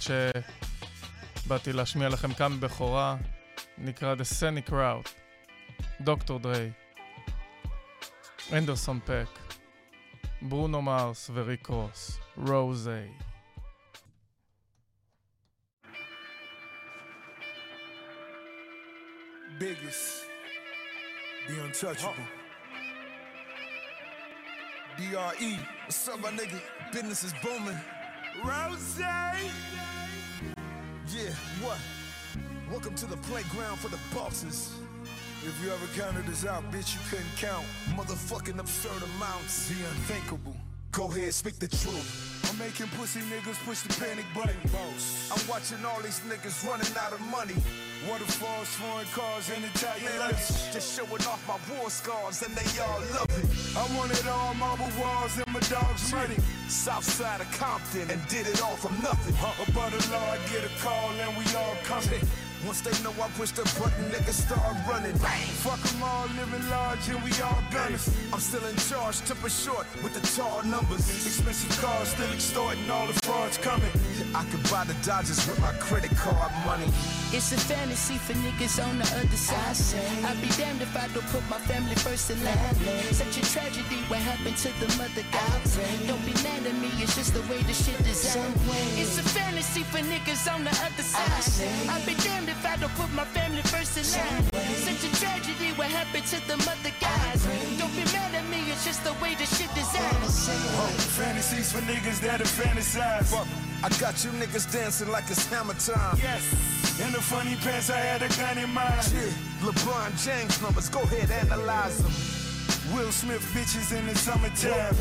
שבאתי 1.45 1.73
להשמיע 1.73 2.09
לכם 2.09 2.33
כאן 2.33 2.59
בכורה, 2.59 3.15
נקרא 3.77 4.15
The 4.15 4.19
Scenic 4.39 4.69
Route, 4.69 5.09
דוקטור 6.01 6.39
דריי, 6.39 6.71
אנדרסון 8.53 8.99
פק, 9.05 9.39
ברונו 10.41 10.81
מרס 10.81 11.29
וריק 11.33 11.67
רוס, 11.67 12.19
Rose. 12.37 12.87
Biggest, 19.59 20.25
the 21.47 21.63
untouchable. 21.63 22.13
Huh. 22.13 22.23
DRE, 24.97 25.57
what's 25.85 26.07
up, 26.07 26.19
my 26.19 26.29
nigga? 26.29 26.61
Business 26.91 27.23
is 27.23 27.33
booming. 27.43 27.79
Rose! 28.45 28.99
Yeah, 28.99 29.39
what? 31.61 31.79
Welcome 32.69 32.93
to 32.95 33.07
the 33.07 33.17
playground 33.17 33.79
for 33.79 33.87
the 33.89 33.99
bosses. 34.13 34.75
If 35.43 35.59
you 35.63 35.71
ever 35.71 35.87
counted 35.95 36.27
this 36.27 36.45
out, 36.45 36.71
bitch, 36.71 36.93
you 36.93 37.01
couldn't 37.09 37.35
count. 37.37 37.65
Motherfucking 37.95 38.59
absurd 38.59 39.01
amounts, 39.15 39.69
the 39.69 39.75
unthinkable. 39.89 40.55
Go 40.97 41.05
ahead, 41.05 41.31
speak 41.31 41.59
the 41.59 41.67
truth. 41.67 42.49
I'm 42.49 42.57
making 42.57 42.87
pussy 42.97 43.19
niggas 43.29 43.63
push 43.69 43.81
the 43.81 43.93
panic 44.01 44.25
button. 44.33 44.57
Boss. 44.73 45.29
I'm 45.29 45.47
watching 45.47 45.77
all 45.85 46.01
these 46.01 46.21
niggas 46.25 46.65
running 46.65 46.89
out 46.97 47.13
of 47.13 47.21
money. 47.29 47.53
Waterfalls, 48.09 48.69
foreign 48.81 49.05
cars, 49.13 49.51
and 49.53 49.63
Italian 49.63 50.09
luggage. 50.17 50.73
Just 50.73 50.97
showing 50.97 51.21
off 51.29 51.37
my 51.45 51.61
war 51.69 51.91
scars, 51.91 52.41
and 52.41 52.49
they 52.57 52.65
all 52.81 52.97
love 53.13 53.29
it. 53.29 53.45
I 53.77 53.85
wanted 53.95 54.25
all 54.25 54.55
marble 54.55 54.89
walls 54.97 55.37
and 55.37 55.45
my 55.53 55.61
dog's 55.69 56.11
money. 56.11 56.41
South 56.67 57.05
side 57.05 57.41
of 57.41 57.51
Compton, 57.53 58.09
and 58.09 58.21
did 58.27 58.47
it 58.47 58.59
all 58.63 58.77
from 58.81 58.97
nothing. 59.05 59.37
About 59.69 59.93
a 59.93 60.01
law, 60.09 60.33
I 60.33 60.41
get 60.49 60.65
a 60.65 60.73
call, 60.81 61.13
and 61.21 61.37
we 61.37 61.45
all 61.53 61.77
coming. 61.85 62.25
Once 62.65 62.81
they 62.81 62.91
know 63.03 63.13
I 63.21 63.29
push 63.37 63.51
the 63.51 63.63
button, 63.79 64.05
niggas 64.09 64.45
start 64.47 64.75
running. 64.89 65.13
Fuck 65.63 65.79
them 65.79 66.03
all, 66.03 66.27
living 66.35 66.67
large, 66.69 67.07
and 67.07 67.21
we 67.23 67.31
all 67.41 67.61
gunners. 67.71 68.09
I'm 68.33 68.39
still 68.39 68.65
in 68.65 68.75
charge, 68.75 69.21
temper 69.21 69.49
short 69.49 69.85
with 70.03 70.13
the 70.13 70.23
tall 70.35 70.63
numbers. 70.63 71.05
Expensive 71.25 71.77
cars, 71.81 72.09
still 72.09 72.31
extorting 72.33 72.89
all 72.89 73.07
the 73.07 73.13
frauds 73.25 73.57
coming. 73.57 73.91
I 74.35 74.43
could 74.49 74.63
buy 74.69 74.83
the 74.83 74.95
Dodgers 75.05 75.45
with 75.47 75.59
my 75.61 75.71
credit 75.79 76.11
card 76.17 76.51
money. 76.65 76.89
It's 77.31 77.51
a 77.51 77.57
fantasy 77.57 78.17
for 78.17 78.33
niggas 78.33 78.83
on 78.83 78.97
the 78.99 79.07
other 79.15 79.37
side. 79.37 79.77
I'd 80.25 80.41
be 80.41 80.49
damned 80.57 80.81
if 80.81 80.95
I 80.95 81.07
don't 81.13 81.25
put 81.27 81.47
my 81.49 81.59
family 81.69 81.95
first 81.95 82.31
in 82.31 82.43
line. 82.43 82.75
Such 83.11 83.37
a 83.37 83.43
tragedy, 83.53 84.01
what 84.07 84.19
happened 84.19 84.57
to 84.57 84.69
the 84.79 84.87
mother 84.97 85.23
God? 85.31 85.61
Don't 86.07 86.25
be 86.25 86.33
mad 86.43 86.65
at 86.65 86.75
me, 86.75 86.89
it's 86.97 87.15
just 87.15 87.33
the 87.33 87.41
way 87.51 87.61
the 87.63 87.73
shit 87.73 87.97
designed. 88.03 88.55
It's 88.97 89.17
a 89.17 89.23
fantasy 89.23 89.83
for 89.83 89.99
niggas 89.99 90.51
on 90.51 90.63
the 90.63 90.73
other 90.83 91.03
side. 91.03 91.69
I'd 91.89 92.05
be 92.05 92.15
damned 92.15 92.46
if 92.49 92.65
I 92.65 92.75
don't 92.77 92.93
put 92.95 93.11
my 93.13 93.25
family 93.25 93.61
first 93.63 93.97
in 93.97 94.05
line. 94.15 94.43
Such 94.87 95.03
a 95.03 95.11
tragedy, 95.19 95.71
what 95.75 95.87
happened 95.87 96.25
to 96.27 96.39
the 96.47 96.57
mother 96.57 96.93
guys? 96.99 97.43
Don't 97.77 97.93
be 97.95 98.03
mad 98.13 98.35
at 98.35 98.45
me, 98.49 98.71
it's 98.71 98.85
just 98.85 99.03
the 99.03 99.13
way 99.21 99.35
the 99.35 99.45
shit 99.45 99.73
designed. 99.75 100.17
Oh, 100.23 100.93
fantasies 101.19 101.71
for 101.71 101.81
niggas 101.81 102.19
that 102.21 102.41
are 102.41 102.45
fantasize. 102.45 103.27
Fuck, 103.33 103.47
I 103.83 103.89
got 103.99 104.23
you 104.23 104.31
niggas 104.31 104.71
dancing 104.71 105.09
like 105.09 105.29
it's 105.29 105.45
hammer 105.47 105.73
time. 105.75 106.17
Yes. 106.21 106.43
In 106.99 107.11
the 107.11 107.21
funny 107.21 107.55
pants, 107.57 107.89
I 107.89 107.97
had 107.97 108.21
a 108.23 108.29
gun 108.29 108.57
in 108.57 108.69
mind. 108.71 109.11
Yeah. 109.13 109.29
LeBron 109.61 110.09
James 110.23 110.61
numbers, 110.61 110.89
go 110.89 111.01
ahead, 111.01 111.29
analyze 111.31 111.97
them. 111.99 112.36
Will 112.93 113.11
Smith 113.11 113.43
bitches 113.53 113.97
in 113.97 114.05
the 114.07 114.15
summertime. 114.15 114.95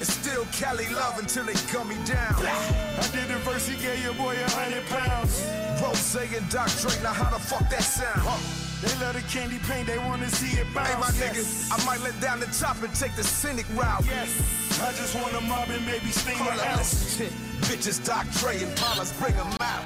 It's 0.00 0.12
still 0.12 0.46
Cali 0.52 0.86
love 0.94 1.18
until 1.18 1.44
they 1.44 1.54
gun 1.72 1.88
me 1.88 1.96
down. 2.04 2.34
I 2.36 3.08
did 3.12 3.28
the 3.28 3.38
verse, 3.42 3.66
he 3.66 3.76
gave 3.82 4.02
your 4.02 4.14
boy 4.14 4.34
a 4.34 4.50
hundred 4.50 4.86
pounds. 4.86 5.42
Rose 5.82 6.14
and 6.14 6.48
Doc 6.48 6.70
Dre, 6.80 6.92
now 7.02 7.12
how 7.12 7.30
the 7.30 7.42
fuck 7.42 7.68
that 7.70 7.82
sound? 7.82 8.20
Huh? 8.22 8.38
They 8.82 8.92
love 9.04 9.14
the 9.14 9.22
candy 9.22 9.58
paint, 9.66 9.86
they 9.86 9.98
wanna 9.98 10.28
see 10.28 10.58
it 10.60 10.66
bounce. 10.74 10.88
Hey, 10.88 11.00
my 11.00 11.10
nigga, 11.26 11.42
I 11.72 11.86
might 11.86 12.00
let 12.02 12.18
down 12.20 12.40
the 12.40 12.46
top 12.46 12.82
and 12.82 12.94
take 12.94 13.16
the 13.16 13.24
scenic 13.24 13.66
route. 13.74 14.04
Yes, 14.06 14.80
I 14.82 14.92
just 14.92 15.14
wanna 15.14 15.40
mob 15.40 15.70
and 15.70 15.84
maybe 15.86 16.10
sting 16.10 16.36
Hold 16.36 16.56
my 16.56 16.64
house. 16.64 17.20
Bitches, 17.64 18.04
Doc 18.04 18.26
Dre 18.38 18.62
and 18.62 18.76
Paula's 18.76 19.12
bring 19.18 19.34
them 19.34 19.48
out. 19.60 19.84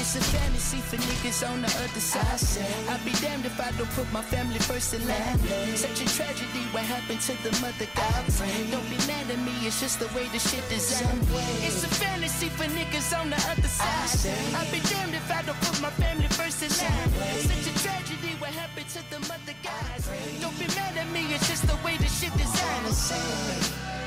It's 0.00 0.16
a 0.16 0.20
fantasy 0.32 0.78
for 0.78 0.96
niggas 0.96 1.44
on 1.44 1.60
the 1.60 1.68
other 1.84 2.00
side. 2.00 2.40
I'd 2.88 3.04
be 3.04 3.12
damned 3.20 3.44
if 3.44 3.60
I 3.60 3.70
don't 3.76 3.90
put 3.90 4.10
my 4.12 4.22
family 4.22 4.58
first 4.58 4.94
in 4.94 5.06
line. 5.06 5.38
Such 5.76 6.00
a 6.00 6.06
tragedy, 6.16 6.64
what 6.72 6.84
happened 6.84 7.20
to 7.28 7.34
the 7.44 7.52
mother 7.60 7.86
gods? 7.94 8.40
Don't 8.70 8.88
be 8.88 8.96
mad 9.06 9.30
at 9.30 9.38
me, 9.44 9.52
it's 9.66 9.80
just 9.80 10.00
the 10.00 10.08
way 10.16 10.24
the 10.32 10.38
shit 10.38 10.64
designed. 10.68 11.20
It's 11.60 11.84
a 11.84 11.88
fantasy 12.00 12.48
for 12.48 12.64
niggas 12.64 13.12
on 13.18 13.30
the 13.30 13.40
other 13.52 13.68
side. 13.68 14.32
I'd 14.56 14.70
be 14.72 14.80
damned 14.88 15.14
if 15.14 15.28
I 15.30 15.42
don't 15.42 15.60
put 15.60 15.82
my 15.82 15.90
family 16.00 16.28
first 16.28 16.62
in 16.64 16.72
line. 16.80 17.12
Such 17.44 17.66
a 17.68 17.74
tragedy, 17.84 18.32
what 18.40 18.50
happened 18.50 18.88
to 18.96 19.00
the 19.10 19.20
mother 19.28 19.56
gods? 19.62 20.08
Don't 20.40 20.58
be 20.58 20.66
mad 20.74 20.96
at 20.96 21.08
me, 21.12 21.28
it's 21.34 21.48
just 21.48 21.66
the 21.66 21.76
way 21.84 21.96
the 21.98 22.08
shit 22.08 22.32
designed. 22.40 23.97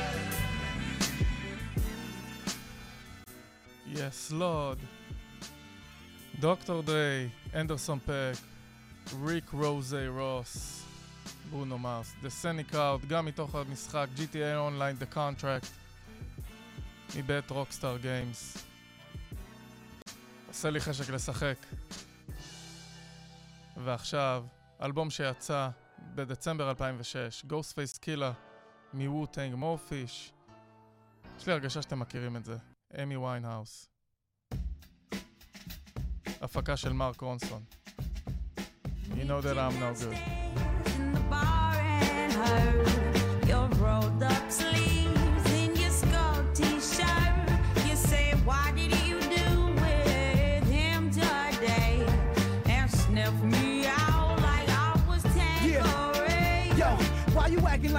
יס 3.91 4.31
לוד. 4.31 4.79
דוקטור 6.39 6.83
דריי, 6.83 7.29
אנדרסון 7.55 7.99
פק, 7.99 8.37
ריק 9.25 9.49
רוזי 9.49 10.07
רוס, 10.07 10.83
ברונו 11.49 11.77
מרס, 11.77 12.13
The 12.23 12.25
Scenic 12.25 12.73
Crowd, 12.73 13.05
גם 13.07 13.25
מתוך 13.25 13.55
המשחק 13.55 14.07
GTA 14.15 14.57
Online 14.69 15.03
The 15.03 15.15
Contract, 15.15 15.67
מבית 17.17 17.51
רוקסטאר 17.51 17.97
גיימס. 17.97 18.57
עושה 20.47 20.69
לי 20.69 20.79
חשק 20.79 21.09
לשחק. 21.09 21.57
ועכשיו, 23.77 24.45
אלבום 24.81 25.09
שיצא 25.09 25.69
בדצמבר 26.15 26.69
2006, 26.69 27.45
Ghostface 27.49 27.99
Killer 28.05 28.33
מווטנג 28.93 29.55
מורפיש. 29.55 30.33
יש 31.37 31.47
לי 31.47 31.53
הרגשה 31.53 31.81
שאתם 31.81 31.99
מכירים 31.99 32.37
את 32.37 32.45
זה. 32.45 32.70
אמי 33.02 33.16
ויינהאוס. 33.16 33.88
הפקה 36.40 36.76
של 36.76 36.92
מרק 36.92 37.20
רונסון. 37.20 37.64
You 39.16 39.24
know 39.24 39.40
that 39.40 39.56
I'm 39.56 39.74
no 39.80 39.94
good. 39.94 40.36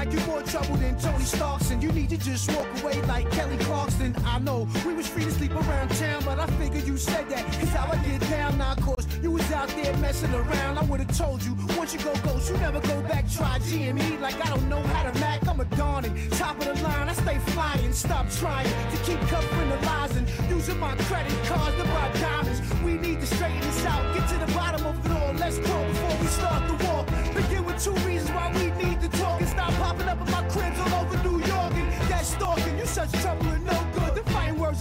Like 0.04 0.12
you're 0.12 0.26
more 0.26 0.42
trouble 0.42 0.74
than 0.78 0.98
Tony 0.98 1.22
Starks, 1.22 1.70
and 1.70 1.80
you 1.80 1.92
need 1.92 2.10
to 2.10 2.16
just 2.16 2.50
walk 2.56 2.66
away 2.82 3.00
like 3.02 3.30
Kelly 3.30 3.56
Clarkson. 3.58 4.12
I 4.26 4.40
know 4.40 4.66
we 4.84 4.94
was 4.94 5.06
free 5.06 5.22
to 5.22 5.30
sleep 5.30 5.54
around 5.54 5.90
town, 5.90 6.22
but 6.24 6.40
I 6.40 6.46
figured 6.58 6.84
you 6.88 6.96
said 6.96 7.28
that. 7.30 7.44
Cause 7.44 7.68
how 7.68 7.86
I 7.86 7.96
get 7.98 8.20
down 8.28 8.58
now, 8.58 8.72
of 8.72 8.80
course, 8.82 9.06
you 9.22 9.30
was 9.30 9.52
out 9.52 9.68
there 9.68 9.96
messing 9.98 10.34
around. 10.34 10.78
I 10.78 10.82
would've 10.82 11.16
told 11.16 11.44
you, 11.44 11.56
once 11.78 11.94
you 11.94 12.00
go 12.00 12.12
ghost, 12.24 12.50
you 12.50 12.56
never 12.56 12.80
go 12.80 13.00
back. 13.02 13.30
Try 13.30 13.60
GME 13.60 14.20
like 14.20 14.44
I 14.44 14.48
don't 14.50 14.68
know 14.68 14.82
how 14.82 15.08
to 15.08 15.16
Mac. 15.20 15.46
I'm 15.46 15.60
a 15.60 15.64
dawning, 15.76 16.14
top 16.30 16.58
of 16.58 16.66
the 16.66 16.82
line. 16.82 17.08
I 17.08 17.12
stay 17.12 17.38
flying, 17.54 17.92
stop 17.92 18.28
trying 18.30 18.66
to 18.66 18.96
keep 19.04 19.20
covering 19.28 19.68
the 19.68 19.86
lies 19.86 20.16
and 20.16 20.26
using 20.50 20.80
my 20.80 20.96
credit 21.06 21.38
cards 21.44 21.76
to 21.76 21.84
buy 21.84 22.10
diamonds. 22.14 22.60
We 22.82 22.94
need 22.94 23.20
to 23.20 23.26
straighten 23.26 23.60
this 23.60 23.86
out, 23.86 24.02
get 24.16 24.28
to 24.30 24.36
the 24.44 24.52
bottom 24.52 24.84
of 24.84 25.06
it 25.06 25.12
all. 25.12 25.32
Let's 25.34 25.58
go 25.58 25.76
before 25.86 26.16
we 26.20 26.26
start 26.26 26.66
the 26.66 26.86
war. 26.86 27.01
Begin 27.34 27.64
with 27.64 27.82
two 27.82 27.92
reasons 28.06 28.30
why 28.30 28.52
we 28.54 28.70
need 28.84 29.00
to 29.00 29.08
talk 29.08 29.40
and 29.40 29.48
stop 29.48 29.72
popping 29.74 30.08
up 30.08 30.20
in 30.20 30.30
my 30.30 30.42
cribs 30.48 30.78
all 30.80 31.04
over 31.04 31.16
New 31.22 31.38
York. 31.38 31.72
And 31.72 31.90
that 32.10 32.24
stalking, 32.26 32.78
you 32.78 32.86
such 32.86 33.10
trouble 33.22 33.48
and 33.48 33.64
no 33.64 33.86
good. 33.94 34.14
The 34.14 34.30
fighting 34.30 34.58
words 34.58 34.71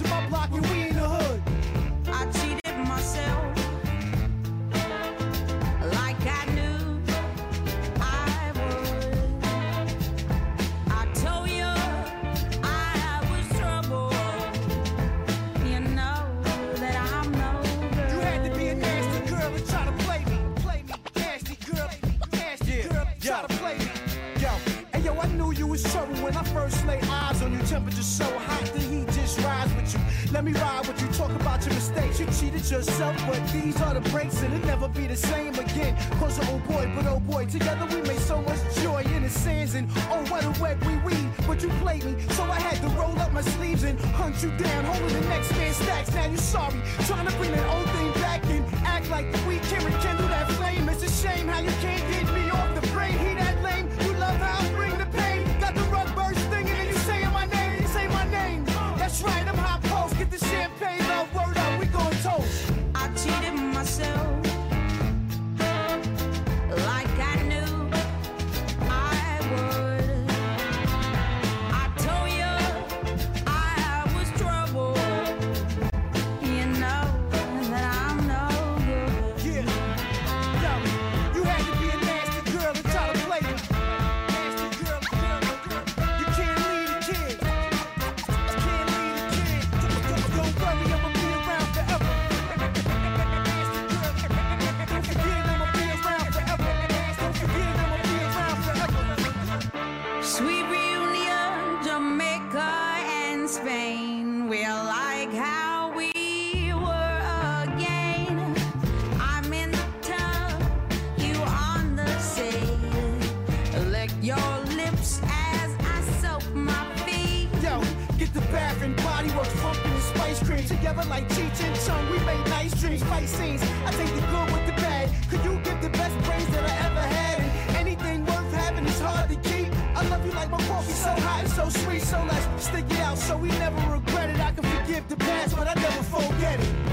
like 121.10 121.28
Cheech 121.30 121.64
and 121.64 121.76
Chong. 121.86 122.10
We 122.12 122.20
made 122.26 122.46
nice 122.50 122.74
dreams, 122.80 123.04
fight 123.04 123.28
scenes. 123.28 123.62
I 123.86 123.92
take 123.92 124.14
the 124.14 124.22
good 124.22 124.52
with 124.52 124.66
the 124.66 124.74
bad. 124.74 125.10
Could 125.30 125.44
you 125.44 125.60
give 125.64 125.82
the 125.82 125.90
best 125.90 126.18
praise 126.26 126.48
that 126.48 126.64
I 126.64 126.76
ever 126.88 127.02
had? 127.02 127.40
And 127.42 127.78
anything 127.78 128.26
worth 128.26 128.52
having 128.54 128.86
is 128.86 129.00
hard 129.00 129.30
to 129.30 129.36
keep. 129.38 129.74
I 129.96 130.08
love 130.08 130.26
you 130.26 130.32
like 130.34 130.50
my 130.50 130.62
coffee, 130.68 130.94
so 130.94 131.10
hot 131.10 131.42
and 131.44 131.50
so 131.50 131.70
sweet. 131.70 132.02
So 132.02 132.24
let's 132.28 132.66
stick 132.66 132.86
it 132.90 133.00
out 133.00 133.18
so 133.18 133.38
we 133.38 133.50
never 133.50 133.82
regret 133.92 134.30
it. 134.30 134.40
I 134.40 134.52
can 134.52 134.64
forgive 134.64 135.08
the 135.08 135.18
past, 135.18 135.56
but 135.56 135.68
I 135.68 135.74
never 135.76 136.04
forget 136.04 136.60
it. 136.60 136.91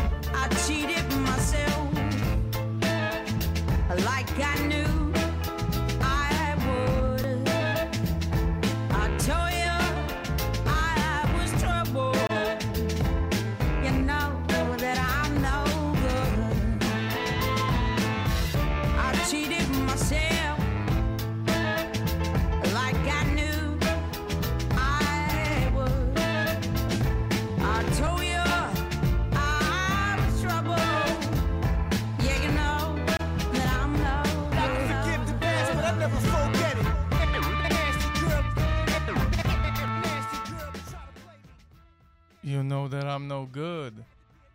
You 42.48 42.62
know 42.62 42.88
that 42.88 43.04
I'm 43.04 43.28
no 43.28 43.46
good. 43.56 44.02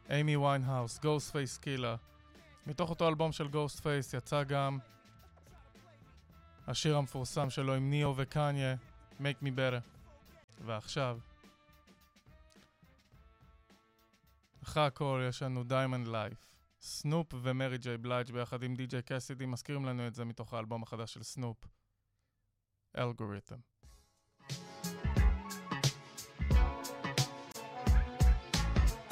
אימי 0.09 0.35
ויינהאוס, 0.35 0.99
Ghost 0.99 1.31
Face 1.31 1.63
Killer. 1.63 1.97
מתוך 2.67 2.89
אותו 2.89 3.07
אלבום 3.07 3.31
של 3.31 3.47
Ghost 3.47 3.79
Face 3.79 4.17
יצא 4.17 4.43
גם 4.43 4.79
השיר 6.67 6.97
המפורסם 6.97 7.49
שלו 7.49 7.73
עם 7.73 7.89
ניאו 7.89 8.13
וקניה, 8.17 8.75
Make 9.19 9.43
Me 9.43 9.47
Better. 9.47 9.81
ועכשיו, 10.65 11.19
אחרי 14.63 14.83
הכל 14.83 15.21
יש 15.29 15.43
לנו 15.43 15.63
Diamond 15.69 16.07
Life. 16.07 16.45
סנופ 16.81 17.27
ומרי 17.41 17.77
ג'יי 17.77 17.97
בלייג' 17.97 18.31
ביחד 18.31 18.63
עם 18.63 18.75
די.ג'יי 18.75 19.01
קסידי 19.01 19.45
מזכירים 19.45 19.85
לנו 19.85 20.07
את 20.07 20.15
זה 20.15 20.25
מתוך 20.25 20.53
האלבום 20.53 20.83
החדש 20.83 21.13
של 21.13 21.23
סנופ. 21.23 21.57
אלגוריתם. 22.97 23.72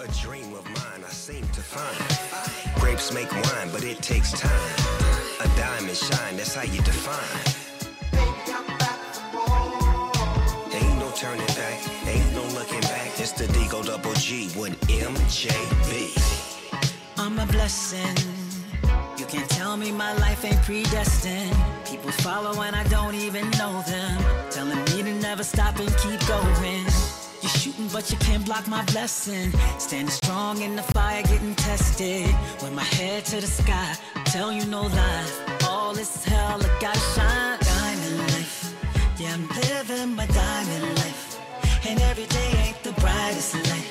A 0.01 0.07
dream 0.13 0.51
of 0.55 0.65
mine 0.65 1.03
I 1.05 1.11
seem 1.11 1.47
to 1.49 1.61
find. 1.61 2.79
Grapes 2.79 3.13
make 3.13 3.31
wine, 3.31 3.69
but 3.71 3.83
it 3.83 4.01
takes 4.01 4.31
time. 4.31 4.75
A 5.41 5.47
diamond 5.55 5.95
shine, 5.95 6.37
that's 6.37 6.55
how 6.55 6.63
you 6.63 6.81
define. 6.81 7.21
Ain't 10.73 10.97
no 10.97 11.11
turning 11.11 11.45
back, 11.45 12.07
ain't 12.07 12.33
no 12.33 12.41
looking 12.57 12.81
back. 12.81 13.19
It's 13.19 13.33
the 13.33 13.43
Digo 13.53 13.85
Double 13.85 14.13
G 14.13 14.49
with 14.57 14.75
MJB. 14.87 16.17
I'm 17.19 17.37
a 17.37 17.45
blessing. 17.45 18.17
You 19.19 19.25
can't 19.27 19.49
tell 19.51 19.77
me 19.77 19.91
my 19.91 20.13
life 20.13 20.43
ain't 20.43 20.63
predestined. 20.63 21.55
People 21.85 22.11
follow 22.11 22.59
and 22.63 22.75
I 22.75 22.83
don't 22.85 23.13
even 23.13 23.47
know 23.51 23.83
them. 23.85 24.19
Telling 24.49 24.79
me 24.79 25.03
to 25.03 25.13
never 25.21 25.43
stop 25.43 25.77
and 25.77 25.95
keep 25.97 26.25
going. 26.27 27.20
You're 27.41 27.49
shooting, 27.49 27.87
but 27.87 28.11
you 28.11 28.17
can't 28.17 28.45
block 28.45 28.67
my 28.67 28.83
blessing. 28.85 29.51
Standing 29.79 30.11
strong 30.11 30.61
in 30.61 30.75
the 30.75 30.83
fire, 30.83 31.23
getting 31.23 31.55
tested. 31.55 32.27
With 32.61 32.73
my 32.73 32.83
head 32.83 33.25
to 33.25 33.41
the 33.41 33.47
sky, 33.47 33.95
tell 34.25 34.51
you 34.51 34.63
no 34.67 34.83
lie. 34.83 35.25
All 35.67 35.97
is 35.97 36.23
hell, 36.23 36.61
I 36.61 36.79
gotta 36.79 36.99
shine. 37.15 37.57
Diamond 37.59 38.17
life. 38.19 38.75
Yeah, 39.17 39.33
I'm 39.33 39.47
living 39.47 40.15
my 40.15 40.27
diamond 40.27 40.95
life. 40.97 41.39
And 41.87 41.99
every 42.01 42.27
day 42.27 42.51
ain't 42.63 42.83
the 42.83 42.91
brightest 43.01 43.55
light. 43.55 43.89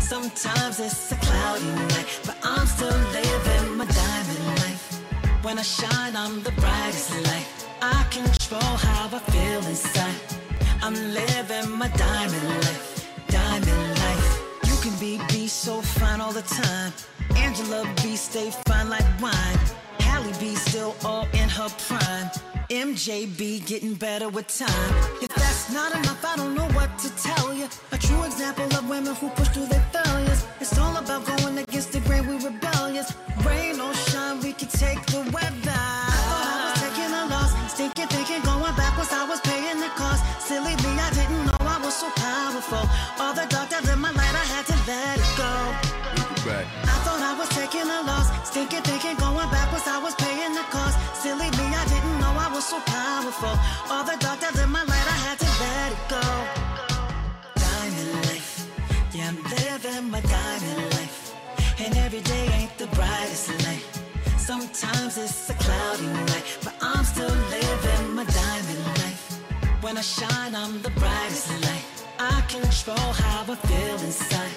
Sometimes 0.00 0.80
it's 0.80 1.12
a 1.12 1.16
cloudy 1.16 1.66
night, 1.94 2.20
but 2.26 2.36
I'm 2.42 2.66
still 2.66 2.98
living 3.12 3.76
my 3.76 3.84
diamond 3.84 4.46
life. 4.62 5.02
When 5.42 5.56
I 5.56 5.62
shine, 5.62 6.16
I'm 6.16 6.42
the 6.42 6.52
brightest 6.52 7.14
light. 7.26 7.46
I 7.80 8.04
control 8.10 8.60
how 8.60 9.08
I 9.12 9.20
feel 9.30 9.64
inside. 9.70 10.47
I'm 10.80 10.94
living 10.94 11.76
my 11.76 11.88
diamond 11.88 12.48
life, 12.48 13.08
diamond 13.28 13.98
life. 13.98 14.44
You 14.64 14.76
can 14.80 14.98
be 15.00 15.20
be 15.28 15.48
so 15.48 15.80
fine 15.80 16.20
all 16.20 16.32
the 16.32 16.42
time. 16.42 16.92
Angela 17.36 17.84
B 18.02 18.14
stay 18.16 18.50
fine 18.66 18.88
like 18.88 19.04
wine. 19.20 19.58
Halle 19.98 20.32
B 20.38 20.54
still 20.54 20.94
all 21.04 21.26
in 21.32 21.48
her 21.48 21.68
prime. 21.86 22.30
MJB 22.70 23.66
getting 23.66 23.94
better 23.94 24.28
with 24.28 24.46
time. 24.46 24.94
If 25.20 25.30
that's 25.34 25.72
not 25.72 25.94
enough, 25.96 26.24
I 26.24 26.36
don't 26.36 26.54
know 26.54 26.68
what 26.78 26.96
to 27.00 27.08
tell 27.16 27.52
you. 27.52 27.66
A 27.92 27.98
true 27.98 28.22
example 28.24 28.66
of 28.66 28.88
women 28.88 29.14
who 29.16 29.30
push 29.30 29.48
through 29.48 29.66
their 29.66 29.84
failures. 29.92 30.44
It's 30.60 30.78
all 30.78 30.96
about 30.96 31.24
going 31.26 31.58
against 31.58 31.92
the 31.92 32.00
grain, 32.00 32.26
we 32.26 32.36
rebellious. 32.36 33.14
Rain 33.44 33.80
or 33.80 33.94
shine, 33.94 34.40
we 34.40 34.52
can 34.52 34.68
take 34.68 35.04
the 35.06 35.20
weather. 35.32 35.80
I 36.10 36.18
thought 36.28 36.46
I 36.54 36.70
was 36.70 36.80
taking 36.84 37.12
a 37.14 37.24
loss, 37.32 37.72
stinking, 37.72 38.08
thinking, 38.08 38.47
Silly 40.48 40.72
me, 40.80 40.96
I 40.96 41.10
didn't 41.12 41.44
know 41.44 41.60
I 41.60 41.78
was 41.84 41.92
so 41.92 42.08
powerful. 42.16 42.80
All 43.20 43.34
the 43.34 43.44
dark 43.52 43.68
that 43.68 43.84
lit 43.84 43.98
my 43.98 44.08
light, 44.08 44.32
I 44.32 44.46
had 44.48 44.64
to 44.72 44.76
let 44.88 45.20
it 45.20 45.32
go. 45.36 45.52
I 46.88 46.96
thought 47.04 47.20
I 47.20 47.36
was 47.36 47.50
taking 47.52 47.84
a 47.84 48.00
loss, 48.08 48.32
stinking, 48.48 48.80
thinking, 48.80 49.16
going 49.20 49.50
backwards, 49.52 49.84
I 49.84 50.00
was 50.00 50.14
paying 50.14 50.54
the 50.56 50.64
cost. 50.72 50.96
Silly 51.20 51.52
me, 51.52 51.66
I 51.76 51.84
didn't 51.92 52.16
know 52.24 52.32
I 52.32 52.48
was 52.48 52.64
so 52.64 52.80
powerful. 52.80 53.52
All 53.92 54.04
the 54.08 54.16
dark 54.24 54.40
that 54.40 54.56
lit 54.56 54.72
my 54.72 54.80
light, 54.88 55.08
I 55.14 55.18
had 55.28 55.36
to 55.44 55.50
let 55.60 55.88
it 55.92 56.04
go. 56.16 56.24
Diamond 57.60 58.12
life, 58.32 58.72
yeah, 59.12 59.28
I'm 59.28 59.36
living 59.52 60.08
my 60.08 60.22
diamond 60.24 60.82
life. 60.96 61.36
And 61.76 61.92
every 61.98 62.22
day 62.24 62.48
ain't 62.56 62.72
the 62.78 62.88
brightest 62.96 63.52
light. 63.68 63.84
Sometimes 64.40 65.18
it's 65.18 65.50
a 65.50 65.54
cloudy 65.60 66.08
night, 66.32 66.44
but 66.64 66.72
I'm 66.80 67.04
still 67.04 67.36
living 67.52 68.14
my 68.16 68.24
diamond. 68.24 68.77
When 69.80 69.96
I 69.96 70.00
shine, 70.00 70.56
I'm 70.56 70.82
the 70.82 70.90
brightest 70.90 71.50
light. 71.62 71.84
I 72.18 72.40
control 72.48 72.96
how 72.96 73.44
I 73.52 73.54
feel 73.54 73.98
inside. 74.06 74.50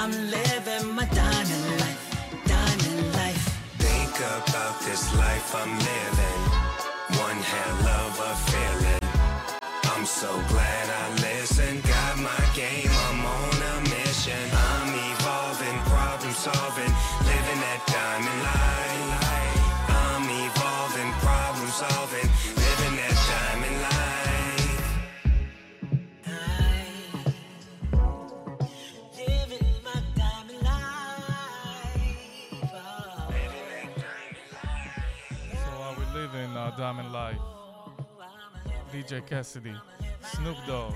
I'm 0.00 0.10
living 0.10 0.94
my 0.96 1.04
diamond 1.04 1.80
life, 1.80 2.42
diamond 2.44 3.14
life. 3.14 3.44
Think 3.78 4.16
about 4.18 4.80
this 4.80 5.14
life 5.14 5.54
I'm 5.54 5.78
living. 5.78 6.42
One 7.22 7.40
hell 7.52 7.86
of 8.02 8.18
a 8.30 8.34
feeling. 8.50 9.02
I'm 9.94 10.04
so 10.04 10.30
glad 10.48 10.90
I 10.90 11.17
DJ 38.98 39.12
Cassidy, 39.30 39.76
סנופ 40.22 40.58
דוג, 40.66 40.94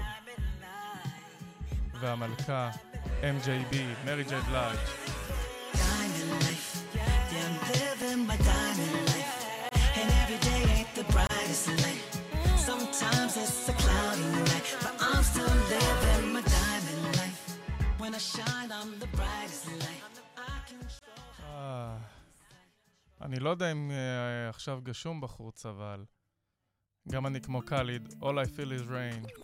והמלכה 2.01 2.71
MJB, 3.23 3.77
מרי 4.05 4.25
ג'יי 4.25 4.41
light. 4.51 4.79
Sometimes 12.71 13.33
it's 13.43 13.69
a 13.69 13.75
cloudy 13.83 14.29
night, 14.51 14.67
but 14.83 14.95
I'm 15.09 15.23
still 15.31 15.55
living 15.73 16.27
my 16.35 16.43
diamond 16.55 17.05
life. 17.21 17.43
When 18.01 18.13
I 18.15 18.19
shine, 18.19 18.71
I'm 18.79 18.91
the 19.03 19.11
brightest 19.19 19.67
light. 19.85 20.15
I 20.37 20.71
control. 20.71 21.45
אה, 21.45 21.97
אני 23.21 23.41
לא 23.41 23.51
יודע 23.51 23.73
אם 23.73 23.91
אה, 23.91 24.49
עכשיו 24.49 24.81
גשום 24.83 25.21
בחוץ, 25.21 25.67
אבל 25.67 26.05
גם 27.11 27.27
אני 27.27 27.41
כמו 27.41 27.63
קאליד, 27.63 28.15
All 28.21 28.25
I 28.25 28.59
feel 28.59 28.81
is 28.81 28.89
rain, 28.89 29.43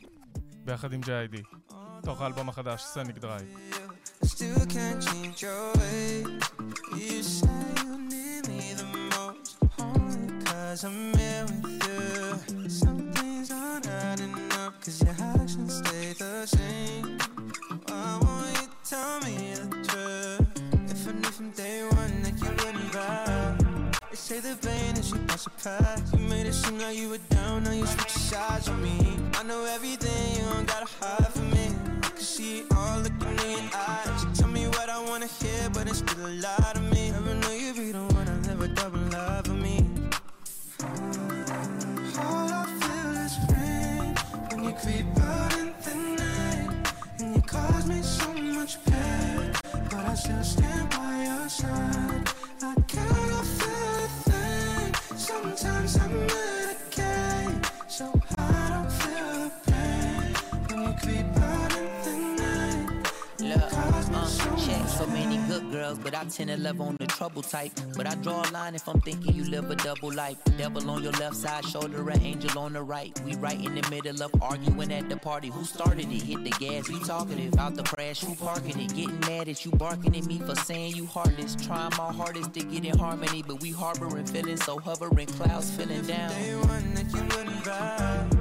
ביחד 0.64 0.92
עם 0.92 1.00
JID, 1.00 1.56
תוך 2.02 2.20
האלבום 2.20 2.48
החדש, 2.48 2.82
סניק 2.82 3.18
דרייב. 3.18 3.58
Cause 10.48 10.84
I'm 10.84 11.12
here 11.14 11.46
with 13.40 13.86
adding 14.08 14.34
up, 14.52 14.72
cause 14.82 15.02
your 15.02 15.16
actions 15.20 15.78
stay 15.78 16.12
the 16.12 16.46
same. 16.46 17.17
Say 24.28 24.40
the 24.40 24.58
is 24.98 25.10
you 25.10 25.16
must 25.20 25.48
have 25.48 25.56
passed. 25.64 26.12
You 26.12 26.18
made 26.18 26.44
it 26.44 26.52
seem 26.52 26.78
like 26.78 26.98
you 26.98 27.08
were 27.08 27.24
down, 27.30 27.64
now 27.64 27.72
you 27.72 27.86
switch 27.86 28.10
sides 28.10 28.68
on 28.68 28.82
me. 28.82 29.16
I 29.32 29.42
know 29.42 29.64
everything, 29.64 30.36
you 30.36 30.52
don't 30.52 30.66
gotta 30.66 30.84
hide 31.00 31.32
from 31.32 31.48
me. 31.48 31.74
I 32.02 32.08
can 32.10 32.18
see 32.18 32.58
it 32.58 32.66
all 32.76 32.98
looking 32.98 33.38
in 33.48 33.64
your 33.64 33.70
eyes. 33.74 34.24
You 34.24 34.30
tell 34.34 34.48
me 34.48 34.66
what 34.66 34.90
I 34.90 35.02
wanna 35.08 35.28
hear, 35.28 35.70
but 35.72 35.88
it's 35.88 36.00
still 36.00 36.26
a 36.26 36.28
lie 36.44 36.67
girls, 65.88 65.98
but 65.98 66.14
I 66.14 66.24
tend 66.24 66.50
to 66.50 66.56
love 66.56 66.80
on 66.80 66.96
the 66.98 67.06
trouble 67.06 67.42
type. 67.42 67.72
But 67.96 68.06
I 68.06 68.14
draw 68.16 68.48
a 68.48 68.50
line 68.50 68.74
if 68.74 68.88
I'm 68.88 69.00
thinking 69.00 69.34
you 69.34 69.44
live 69.44 69.70
a 69.70 69.76
double 69.76 70.12
life. 70.12 70.36
Devil 70.56 70.90
on 70.90 71.02
your 71.02 71.12
left 71.12 71.36
side, 71.36 71.64
shoulder, 71.64 72.08
an 72.10 72.22
angel 72.22 72.58
on 72.58 72.72
the 72.72 72.82
right. 72.82 73.18
We 73.24 73.34
right 73.36 73.58
in 73.58 73.74
the 73.74 73.88
middle 73.90 74.22
of 74.22 74.30
arguing 74.42 74.92
at 74.92 75.08
the 75.08 75.16
party. 75.16 75.48
Who 75.48 75.64
started 75.64 76.10
it? 76.10 76.22
Hit 76.22 76.44
the 76.44 76.50
gas, 76.50 76.88
we 76.88 76.98
talkative. 77.00 77.58
Out 77.58 77.74
the 77.74 77.82
crash, 77.82 78.20
who 78.20 78.34
parking 78.34 78.80
it? 78.80 78.94
Getting 78.94 79.20
mad 79.20 79.48
at 79.48 79.64
you, 79.64 79.70
barking 79.72 80.16
at 80.16 80.26
me 80.26 80.38
for 80.38 80.54
saying 80.54 80.96
you 80.96 81.06
heartless. 81.06 81.56
Trying 81.56 81.92
my 81.96 82.12
hardest 82.12 82.54
to 82.54 82.60
get 82.60 82.84
in 82.84 82.98
harmony, 82.98 83.42
but 83.46 83.60
we 83.60 83.70
harboring 83.70 84.26
feelings, 84.26 84.64
so 84.64 84.78
hovering 84.78 85.26
clouds 85.26 85.70
feeling 85.70 86.02
down. 86.02 86.30
Day 86.30 86.54
one 86.54 86.94
that 86.94 87.12
you 87.12 87.22
wouldn't 87.22 87.66
ride. 87.66 88.37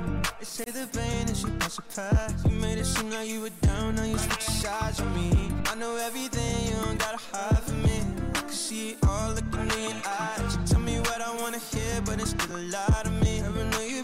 Say 0.48 0.64
the 0.64 0.88
pain 0.98 1.28
is 1.30 1.44
you 1.44 1.50
must 1.60 1.78
have 1.78 1.90
passed. 1.96 2.46
You 2.50 2.56
made 2.56 2.80
it 2.80 2.86
seem 2.86 3.12
like 3.12 3.28
you 3.28 3.42
were 3.42 3.58
down, 3.62 3.96
now 3.96 4.06
you 4.06 4.18
switch 4.18 4.42
sides 4.42 5.00
on 5.02 5.14
me. 5.14 5.52
I 5.66 5.76
know 5.76 5.96
everything, 5.98 6.68
you 6.68 6.82
don't 6.84 6.98
gotta 6.98 7.20
hide 7.32 7.62
from 7.64 7.84
me. 7.84 8.02
I 8.34 8.40
can 8.40 8.50
see 8.50 8.92
it 8.92 8.98
all 9.06 9.34
looking 9.34 9.70
in 9.78 9.90
your 9.92 10.02
eyes. 10.08 10.56
You 10.56 10.66
tell 10.66 10.80
me 10.80 11.00
what 11.00 11.22
I 11.22 11.36
wanna 11.42 11.60
hear, 11.60 12.02
but 12.06 12.20
it's 12.22 12.32
still 12.32 12.56
a 12.56 12.64
lie 12.74 13.02
to 13.04 13.12
me. 13.12 13.42
Never 13.42 13.66
know 13.66 13.82
you 13.82 13.97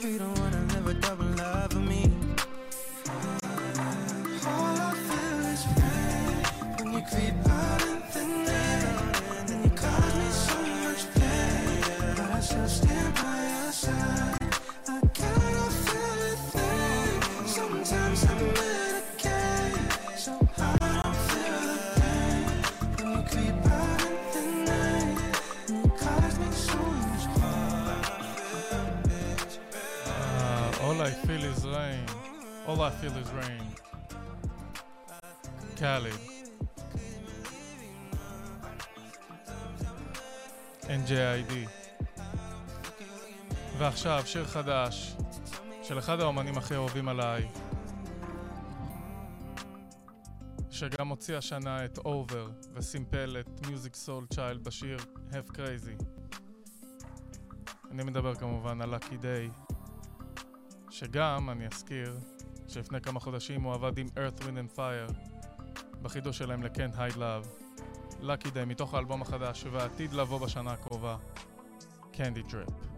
All 32.65 32.81
I 32.81 32.91
feel 32.91 33.15
is 33.17 33.29
rain. 33.41 33.65
Cali. 35.75 36.17
NJID. 40.87 41.53
ועכשיו 43.77 44.23
שיר 44.25 44.45
חדש 44.45 45.15
של 45.83 45.99
אחד 45.99 46.19
האומנים 46.19 46.57
הכי 46.57 46.75
אוהבים 46.75 47.07
עליי, 47.07 47.47
שגם 50.71 51.07
הוציא 51.07 51.37
השנה 51.37 51.85
את 51.85 51.97
Over 51.97 52.71
וסימפל 52.73 53.37
את 53.39 53.65
Music 53.65 54.07
Soul 54.07 54.35
Child 54.35 54.59
בשיר 54.63 54.97
Have 55.31 55.51
Crazy. 55.51 56.03
אני 57.91 58.03
מדבר 58.03 58.35
כמובן 58.35 58.81
על 58.81 58.95
Lucky 58.95 59.23
Day, 59.23 59.71
שגם, 60.89 61.49
אני 61.49 61.67
אזכיר, 61.73 62.19
שלפני 62.73 63.01
כמה 63.01 63.19
חודשים 63.19 63.61
הוא 63.61 63.73
עבד 63.73 63.97
עם 63.97 64.07
Earth, 64.07 64.41
Wind 64.41 64.73
and 64.73 64.77
Fire 64.77 65.13
בחידוש 66.01 66.37
שלהם 66.37 66.63
לקנט 66.63 66.93
הייד 66.97 67.15
לאב. 67.15 67.47
לאקי 68.21 68.51
דיי 68.51 68.65
מתוך 68.65 68.93
האלבום 68.93 69.21
החדש 69.21 69.65
ועתיד 69.71 70.13
לבוא 70.13 70.39
בשנה 70.39 70.71
הקרובה, 70.71 71.17
קנדי 72.11 72.41
Drip. 72.41 72.92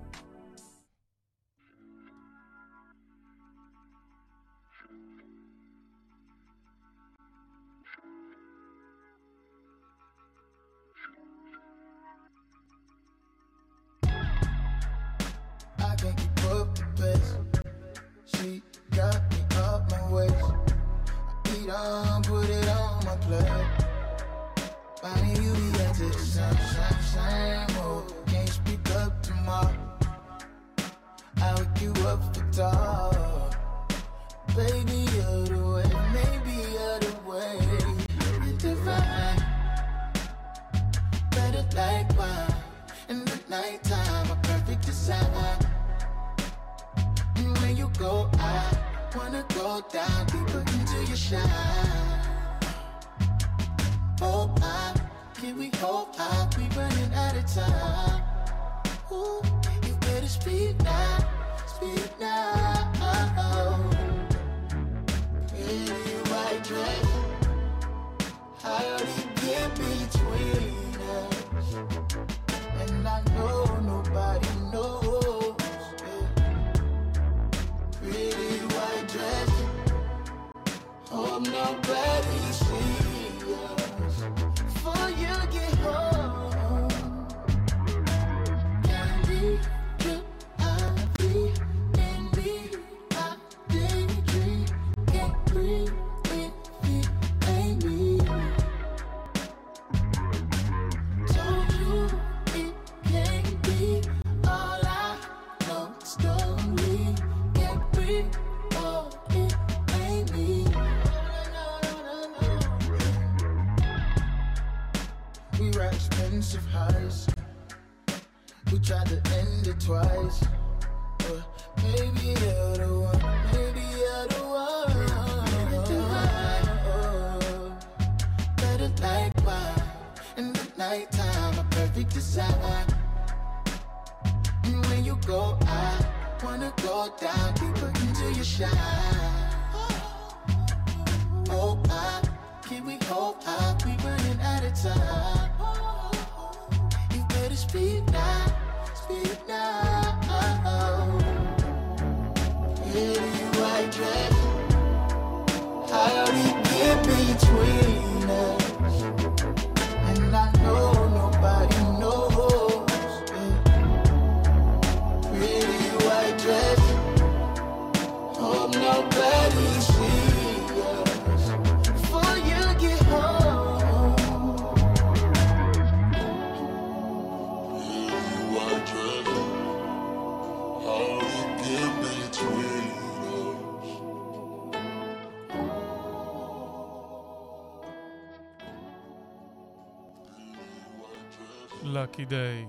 Lucky 191.86 192.26
Day 192.30 192.66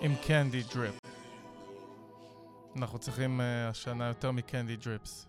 עם 0.00 0.14
קנדי 0.26 0.62
דריפ. 0.74 0.94
אנחנו 2.76 2.98
צריכים 2.98 3.40
uh, 3.40 3.70
השנה 3.70 4.08
יותר 4.08 4.30
מקנדי 4.30 4.76
דריפס. 4.76 5.26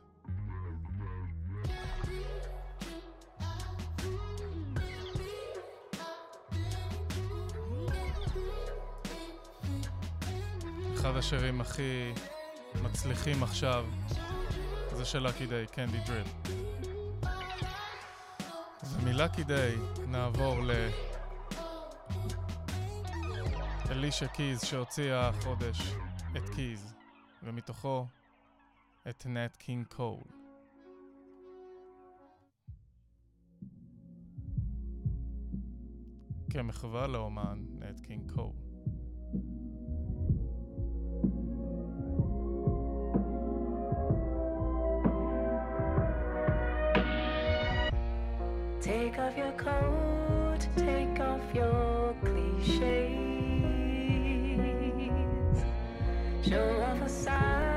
אחד 10.93 11.15
השירים 11.15 11.61
הכי 11.61 12.13
מצליחים 12.83 13.43
עכשיו 13.43 13.85
זה 14.91 15.05
של 15.05 15.27
לקי 15.27 15.45
דיי, 15.45 15.67
קנדי 15.67 15.97
דריפ. 16.05 16.27
ומלקי 18.83 19.43
דיי 19.43 19.75
נעבור 20.07 20.61
ל... 20.63 20.71
Day. 20.71 21.12
אלישה 23.91 24.27
קיז 24.27 24.61
שהוציאה 24.61 25.29
החודש 25.29 25.95
את 26.37 26.49
קיז, 26.55 26.93
ומתוכו 27.43 28.05
את 29.09 29.25
נט 29.25 29.55
קינג 29.57 29.85
קול. 29.87 30.19
כמחווה 36.49 37.07
לאומן 37.07 37.63
נט 37.79 37.99
קינג 37.99 38.31
קול. 38.31 38.51
Take 48.81 49.17
off 49.17 49.37
your 49.37 49.55
coat, 49.65 50.61
take 50.75 51.19
off 51.29 51.45
your 51.55 52.13
cliches. 52.25 53.32
show 56.43 56.81
of 56.91 57.01
a 57.01 57.09
side. 57.09 57.72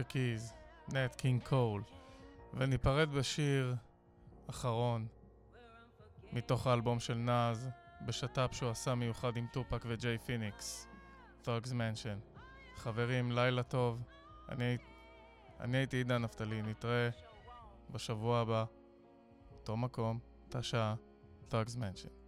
אלישה 0.00 0.12
קיז, 0.12 0.52
נט 0.88 1.14
קינג 1.14 1.42
קול, 1.42 1.82
וניפרד 2.54 3.10
בשיר 3.10 3.74
אחרון 4.50 5.06
מתוך 6.32 6.66
האלבום 6.66 7.00
של 7.00 7.14
נאז, 7.14 7.68
בשת"פ 8.06 8.52
שהוא 8.52 8.70
עשה 8.70 8.94
מיוחד 8.94 9.36
עם 9.36 9.46
טופק 9.52 9.84
וג'יי 9.86 10.18
פיניקס, 10.18 10.88
Thugs 11.44 11.68
Mansion. 11.68 12.40
חברים, 12.76 13.32
לילה 13.32 13.62
טוב, 13.62 14.02
אני, 14.48 14.78
אני 15.60 15.76
הייתי 15.76 15.96
עידן 15.96 16.22
נפתלי, 16.22 16.62
נתראה 16.62 17.08
בשבוע 17.90 18.40
הבא, 18.40 18.64
אותו 19.52 19.76
מקום, 19.76 20.18
אותה 20.44 20.62
שעה, 20.62 20.94
Thugs 21.50 21.76
Mansion. 21.76 22.19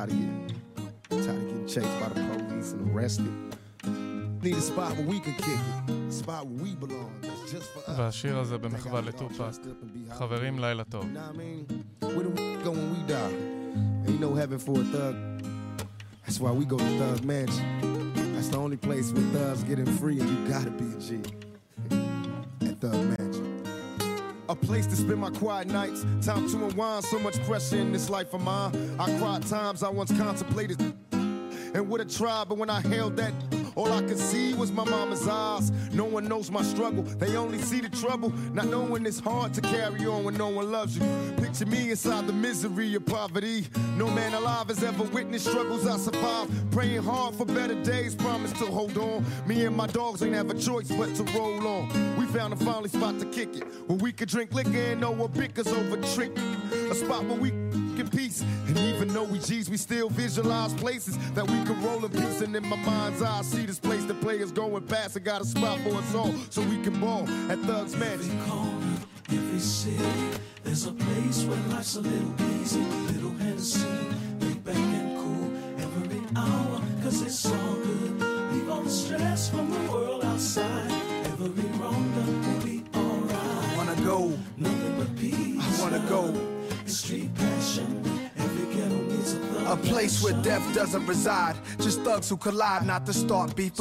Tired 0.00 0.10
of 0.10 0.16
getting, 0.16 0.60
tired 1.08 1.28
of 1.28 1.48
getting 1.48 1.66
chased 1.66 2.00
by 2.00 2.08
the 2.08 2.20
police 2.48 2.72
and 2.72 2.90
arrested. 2.94 3.32
Need 4.42 4.54
a 4.54 4.60
spot 4.60 4.92
where 4.96 5.06
we 5.06 5.18
can 5.20 5.34
kick 5.34 5.48
it. 5.48 5.90
A 6.08 6.12
spot 6.12 6.46
where 6.46 6.62
we 6.64 6.74
belong. 6.74 7.12
That's 7.22 7.50
just 7.52 7.68
for 7.72 7.90
us. 7.90 7.98
והשיר 7.98 8.38
הזה 8.38 8.58
במחווה 8.58 9.00
לטופק. 9.00 9.50
חברים, 10.18 10.58
לילה 10.58 10.84
טוב. 10.84 11.04
Where 12.00 12.22
do 12.22 12.30
we 12.30 12.64
go 12.64 12.70
when 12.70 12.90
we 12.94 13.02
die? 13.08 13.34
Ain't 14.08 14.20
no 14.20 14.34
heaven 14.34 14.58
for 14.58 14.80
a 14.80 14.84
thug. 14.94 15.14
That's 16.24 16.40
why 16.40 16.50
we 16.50 16.64
go 16.64 16.76
to 16.78 16.90
Thug 17.00 17.24
Mansion. 17.24 17.66
That's 18.34 18.48
the 18.48 18.58
only 18.58 18.76
place 18.76 19.12
where 19.12 19.26
thugs 19.34 19.62
getting 19.64 19.90
free 20.00 20.18
and 20.20 20.28
you 20.32 20.38
gotta 20.54 20.70
be 20.70 20.86
a 20.96 21.00
G. 21.06 21.08
At 22.68 22.74
Thug 22.82 23.00
Mansion. 23.12 23.19
A 24.51 24.55
place 24.55 24.85
to 24.87 24.97
spend 24.97 25.19
my 25.19 25.29
quiet 25.29 25.69
nights. 25.69 26.05
Time 26.21 26.45
to 26.49 26.65
unwind. 26.65 27.05
So 27.05 27.17
much 27.19 27.41
pressure 27.43 27.77
in 27.77 27.93
this 27.93 28.09
life 28.09 28.33
of 28.33 28.41
mine. 28.41 28.73
I 28.99 29.05
cried 29.17 29.47
times 29.47 29.81
I 29.81 29.87
once 29.87 30.11
contemplated 30.17 30.77
and 31.73 31.87
would 31.87 32.01
have 32.01 32.13
tried, 32.13 32.49
but 32.49 32.57
when 32.57 32.69
I 32.69 32.81
held 32.81 33.15
that, 33.15 33.31
all 33.75 33.91
I 33.91 34.01
could 34.01 34.17
see 34.17 34.53
was 34.53 34.71
my 34.71 34.83
mama's 34.85 35.27
eyes. 35.27 35.71
No 35.93 36.05
one 36.05 36.25
knows 36.27 36.51
my 36.51 36.63
struggle, 36.63 37.03
they 37.03 37.35
only 37.35 37.57
see 37.59 37.81
the 37.81 37.89
trouble. 37.89 38.29
Not 38.53 38.67
knowing 38.67 39.05
it's 39.05 39.19
hard 39.19 39.53
to 39.55 39.61
carry 39.61 40.05
on 40.05 40.23
when 40.23 40.35
no 40.35 40.49
one 40.49 40.71
loves 40.71 40.97
you. 40.97 41.03
Picture 41.37 41.65
me 41.65 41.91
inside 41.91 42.27
the 42.27 42.33
misery 42.33 42.95
of 42.95 43.05
poverty. 43.05 43.67
No 43.97 44.09
man 44.09 44.33
alive 44.33 44.67
has 44.67 44.83
ever 44.83 45.03
witnessed 45.03 45.47
struggles 45.47 45.87
I 45.87 45.97
survived. 45.97 46.71
Praying 46.71 47.03
hard 47.03 47.35
for 47.35 47.45
better 47.45 47.81
days, 47.83 48.15
promise 48.15 48.51
to 48.53 48.65
hold 48.65 48.97
on. 48.97 49.25
Me 49.45 49.65
and 49.65 49.75
my 49.75 49.87
dogs 49.87 50.21
ain't 50.23 50.35
have 50.35 50.49
a 50.49 50.59
choice 50.59 50.89
but 50.91 51.13
to 51.15 51.23
roll 51.37 51.67
on. 51.67 52.17
We 52.17 52.25
found 52.25 52.53
a 52.53 52.55
finally 52.55 52.89
spot 52.89 53.19
to 53.19 53.25
kick 53.25 53.55
it, 53.55 53.63
where 53.87 53.97
we 53.97 54.11
could 54.11 54.29
drink 54.29 54.53
liquor 54.53 54.69
and 54.77 55.01
no 55.01 55.11
one 55.11 55.31
bickers 55.31 55.67
over 55.67 55.97
trick. 56.13 56.37
A 56.89 56.95
spot 56.95 57.25
where 57.25 57.39
we 57.39 57.51
in 58.01 58.09
peace. 58.09 58.41
And 58.67 58.77
even 58.77 59.07
though 59.09 59.23
we 59.23 59.39
G's, 59.39 59.69
we 59.69 59.77
still 59.77 60.09
visualize 60.09 60.73
places 60.73 61.17
that 61.33 61.47
we 61.49 61.63
can 61.63 61.81
roll 61.83 62.03
in 62.03 62.11
peace. 62.11 62.41
And 62.41 62.55
in 62.55 62.65
my 62.67 62.75
mind's 62.77 63.21
eye, 63.21 63.39
I 63.39 63.41
see 63.43 63.65
this 63.65 63.79
place 63.79 64.03
the 64.05 64.15
players 64.15 64.51
going 64.51 64.83
past. 64.87 65.15
and 65.15 65.23
got 65.23 65.41
a 65.41 65.45
spot 65.45 65.79
for 65.81 65.95
us 65.95 66.15
all 66.15 66.33
so 66.49 66.61
we 66.63 66.81
can 66.81 66.99
ball 66.99 67.29
at 67.49 67.59
Thugs 67.59 67.95
Mansion. 67.95 68.37
Every 69.29 69.59
city, 69.59 70.39
there's 70.63 70.87
a 70.87 70.91
place 70.91 71.45
where 71.45 71.57
life's 71.69 71.95
a 71.95 72.01
little 72.01 72.33
easy, 72.59 72.81
little 72.81 73.31
Hennessy, 73.31 73.87
laid 74.41 74.63
back 74.65 74.75
and 74.75 75.17
cool 75.17 75.51
every 75.77 76.21
hour, 76.35 76.81
cause 77.01 77.21
it's 77.21 77.45
all 77.45 77.75
good. 77.75 78.00
Place 89.91 90.23
where 90.23 90.41
death 90.41 90.63
doesn't 90.73 91.05
reside. 91.05 91.55
Just 91.79 92.01
thugs 92.01 92.29
who 92.29 92.37
collide, 92.37 92.85
not 92.85 93.05
to 93.05 93.13
start 93.13 93.55
beef. 93.55 93.73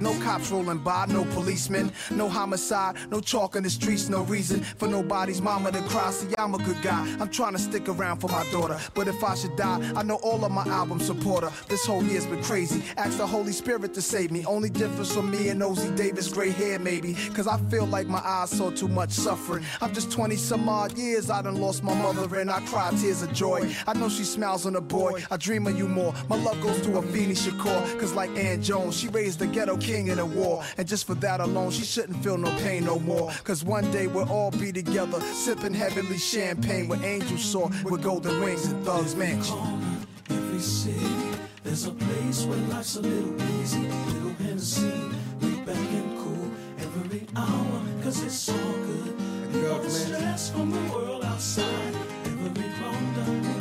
No 0.00 0.18
cops 0.20 0.50
rolling 0.50 0.78
by, 0.78 1.06
no 1.06 1.24
policemen, 1.26 1.90
no 2.10 2.28
homicide, 2.28 2.96
no 3.10 3.20
chalk 3.20 3.56
in 3.56 3.62
the 3.62 3.70
streets, 3.70 4.08
no 4.08 4.22
reason 4.22 4.62
for 4.62 4.88
nobody's 4.88 5.40
mama 5.40 5.72
to 5.72 5.80
cry. 5.82 6.10
See, 6.10 6.34
I'm 6.38 6.54
a 6.54 6.58
good 6.58 6.82
guy. 6.82 7.16
I'm 7.18 7.30
trying 7.30 7.52
to 7.52 7.58
stick 7.58 7.88
around 7.88 8.20
for 8.20 8.28
my 8.28 8.44
daughter. 8.50 8.78
But 8.94 9.08
if 9.08 9.22
I 9.24 9.34
should 9.34 9.56
die, 9.56 9.92
I 9.96 10.02
know 10.02 10.16
all 10.16 10.44
of 10.44 10.52
my 10.52 10.64
album 10.64 11.00
supporter. 11.00 11.50
This 11.68 11.86
whole 11.86 12.02
year's 12.02 12.26
been 12.26 12.42
crazy. 12.42 12.82
Ask 12.96 13.16
the 13.16 13.26
Holy 13.26 13.52
Spirit 13.52 13.94
to 13.94 14.02
save 14.02 14.30
me. 14.30 14.44
Only 14.44 14.68
difference 14.68 15.12
from 15.12 15.30
me 15.30 15.48
and 15.48 15.62
Ossie 15.62 15.96
Davis, 15.96 16.28
gray 16.28 16.50
hair 16.50 16.78
maybe. 16.78 17.14
Cause 17.34 17.46
I 17.46 17.58
feel 17.70 17.86
like 17.86 18.06
my 18.06 18.20
eyes 18.24 18.50
saw 18.50 18.70
too 18.70 18.88
much 18.88 19.10
suffering. 19.10 19.64
I'm 19.80 19.94
just 19.94 20.10
20 20.12 20.36
some 20.36 20.68
odd 20.68 20.96
years, 20.98 21.30
I 21.30 21.42
done 21.42 21.60
lost 21.60 21.82
my 21.82 21.94
mother 21.94 22.38
and 22.38 22.50
I 22.50 22.60
cry 22.60 22.90
tears 22.90 23.22
of 23.22 23.32
joy. 23.32 23.74
I 23.86 23.94
know 23.94 24.08
she 24.08 24.24
smiles 24.24 24.66
on 24.66 24.76
a 24.76 24.80
boy. 24.80 25.22
I 25.30 25.36
dream 25.36 25.66
of 25.66 25.78
you 25.78 25.88
more. 25.88 26.14
My 26.28 26.36
love 26.36 26.60
goes 26.60 26.80
to 26.82 26.98
a 26.98 27.02
Afeni 27.02 27.36
Shakur. 27.36 27.98
Cause 27.98 28.12
like 28.12 28.30
Ann 28.36 28.62
Jones, 28.62 28.96
she 28.96 29.08
raised 29.08 29.38
the 29.38 29.46
ghetto 29.46 29.76
king 29.86 30.08
in 30.08 30.18
a 30.18 30.26
war. 30.26 30.64
And 30.78 30.86
just 30.86 31.06
for 31.06 31.14
that 31.16 31.40
alone, 31.40 31.70
she 31.70 31.84
shouldn't 31.84 32.22
feel 32.22 32.36
no 32.36 32.50
pain 32.58 32.84
no 32.84 32.98
more. 32.98 33.30
Cause 33.44 33.64
one 33.64 33.88
day 33.92 34.08
we'll 34.08 34.28
all 34.28 34.50
be 34.50 34.72
together, 34.72 35.20
sipping 35.20 35.74
heavenly 35.74 36.18
champagne 36.18 36.88
with 36.88 37.04
angels 37.04 37.44
soar 37.44 37.70
with 37.84 38.02
golden 38.02 38.40
wings 38.42 38.66
and 38.66 38.84
thugs 38.84 39.14
mansion. 39.14 39.56
Every 40.28 40.58
city, 40.58 41.38
there's 41.62 41.86
a 41.86 41.92
place 41.92 42.44
where 42.46 42.58
life's 42.74 42.96
a 42.96 43.02
little 43.02 43.40
easy, 43.60 43.78
little 43.78 44.34
Hennessy, 44.44 44.92
laid 45.40 45.64
back 45.64 45.76
and 45.76 46.18
cool 46.18 46.50
every 46.78 47.26
hour, 47.36 47.82
cause 48.02 48.22
it's 48.24 48.48
all 48.48 48.72
good. 48.88 49.14
Leave 49.52 49.70
all 49.70 49.78
the 49.78 49.90
stress 49.90 50.50
from 50.50 50.72
the 50.72 50.92
world 50.92 51.24
outside, 51.24 51.94
every 52.24 52.68
wrong 52.80 53.14
done 53.14 53.55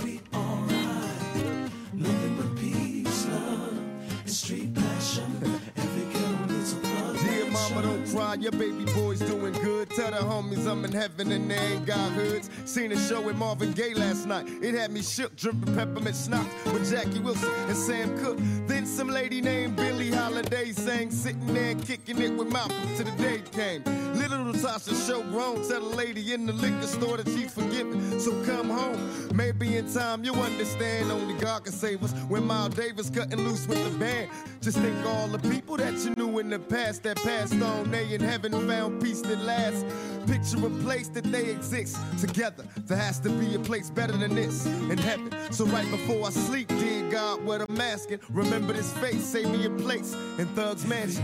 cry, 8.16 8.36
your 8.36 8.52
baby 8.54 8.86
boy's 8.94 9.20
doing 9.20 9.52
good. 9.54 9.90
Tell 9.90 10.10
the 10.10 10.18
homies 10.18 10.66
I'm 10.72 10.86
in 10.86 10.92
heaven 10.94 11.32
and 11.34 11.52
they 11.52 11.56
ain't 11.56 11.86
got 11.86 12.12
hoods. 12.14 12.50
Seen 12.64 12.92
a 12.94 12.98
show 12.98 13.22
with 13.22 13.36
Marvin 13.36 13.74
Gaye 13.74 13.94
last 13.94 14.26
night. 14.26 14.48
It 14.62 14.74
had 14.74 14.92
me 14.92 15.02
shook, 15.02 15.36
dripping 15.36 15.76
peppermint 15.76 16.16
schnapps 16.16 16.50
with 16.72 16.90
Jackie 16.90 17.20
Wilson 17.20 17.52
and 17.68 17.76
Sam 17.76 18.18
Cooke. 18.20 18.40
Then 18.68 18.86
some 18.86 19.10
lady 19.10 19.42
named 19.42 19.76
Billie 19.76 20.12
Holiday 20.12 20.72
sang, 20.72 21.12
sitting 21.12 21.54
there 21.54 21.76
kicking 21.76 22.22
it 22.22 22.32
with 22.38 22.52
Malcolm 22.52 22.96
till 22.96 23.06
the 23.06 23.12
day 23.22 23.42
came. 23.52 23.84
Little 24.16 24.46
Latasha 24.46 24.96
show 25.08 25.22
grown, 25.24 25.68
tell 25.68 25.82
the 25.82 25.96
lady 25.96 26.34
in 26.34 26.46
the 26.46 26.54
liquor 26.54 26.88
store 26.88 27.18
that 27.18 27.28
she's 27.28 27.54
forgiven. 27.54 28.20
So 28.20 28.32
come 28.46 28.70
home, 28.70 29.28
maybe 29.36 29.76
in 29.76 29.92
time 29.94 30.24
you'll 30.24 30.42
understand. 30.42 31.12
Only 31.12 31.34
God 31.36 31.66
can 31.66 31.74
save 31.74 32.02
us. 32.02 32.14
When 32.30 32.48
Miles 32.48 32.76
Davis 32.76 33.10
cutting 33.10 33.42
loose 33.42 33.68
with 33.68 33.84
the 33.84 34.00
band, 34.00 34.30
just 34.62 34.78
think 34.80 35.06
all 35.06 35.28
the 35.28 35.40
people 35.50 35.76
that 35.78 35.94
you 36.06 36.14
knew 36.16 36.40
in 36.40 36.50
the 36.50 36.60
past 36.60 37.04
that 37.04 37.18
passed 37.18 37.62
on. 37.62 37.92
They 37.92 38.05
in 38.14 38.22
heaven 38.22 38.52
found 38.68 39.02
peace 39.02 39.22
that 39.22 39.42
lasts. 39.42 39.84
Picture 40.28 40.66
a 40.66 40.70
place 40.84 41.08
that 41.10 41.24
they 41.26 41.50
exist 41.50 41.98
together. 42.20 42.66
There 42.86 42.98
has 42.98 43.20
to 43.20 43.30
be 43.30 43.56
a 43.56 43.60
place 43.60 43.90
better 43.90 44.14
than 44.14 44.34
this 44.36 44.66
in 44.66 44.98
heaven. 44.98 45.32
So 45.52 45.66
right 45.66 45.90
before 45.92 46.26
I 46.26 46.30
sleep, 46.32 46.68
dear 46.68 47.10
God, 47.12 47.44
what 47.44 47.62
I'm 47.62 47.80
asking, 47.80 48.20
remember 48.30 48.74
this 48.74 48.92
face, 48.98 49.24
save 49.24 49.50
me 49.50 49.66
a 49.66 49.70
place 49.70 50.14
in 50.38 50.48
Thug's 50.56 50.86
Mansion. 50.86 51.24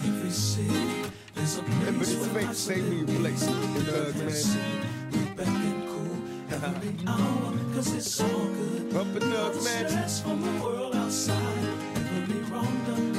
Every 0.00 0.30
city, 0.30 1.10
there's 1.34 1.58
a 1.58 1.62
Remember 1.62 2.04
place 2.04 2.14
this 2.14 2.28
where 2.28 2.42
face, 2.42 2.50
a 2.50 2.54
save 2.54 2.88
me 2.88 3.02
a 3.02 3.18
place 3.18 3.46
in 3.46 3.54
Thug's 3.84 4.16
Mansion. 4.16 4.60
we 5.12 5.18
back 5.36 5.46
and 5.46 5.88
cool 5.88 6.64
every 6.64 7.06
hour, 7.06 7.52
cause 7.74 7.92
it's 7.94 8.20
all 8.20 8.28
good. 8.28 8.96
Up 8.96 9.06
in 9.06 9.30
Thug's 9.30 9.64
Mansion. 9.64 10.24
from 10.24 10.42
the 10.42 10.64
world 10.64 10.96
outside, 10.96 11.36
every 11.96 12.40
wrong 12.50 12.84
done 12.86 13.09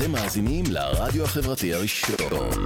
אתם 0.00 0.12
מאזינים 0.12 0.64
לרדיו 0.68 1.24
החברתי 1.24 1.74
הראשון. 1.74 2.64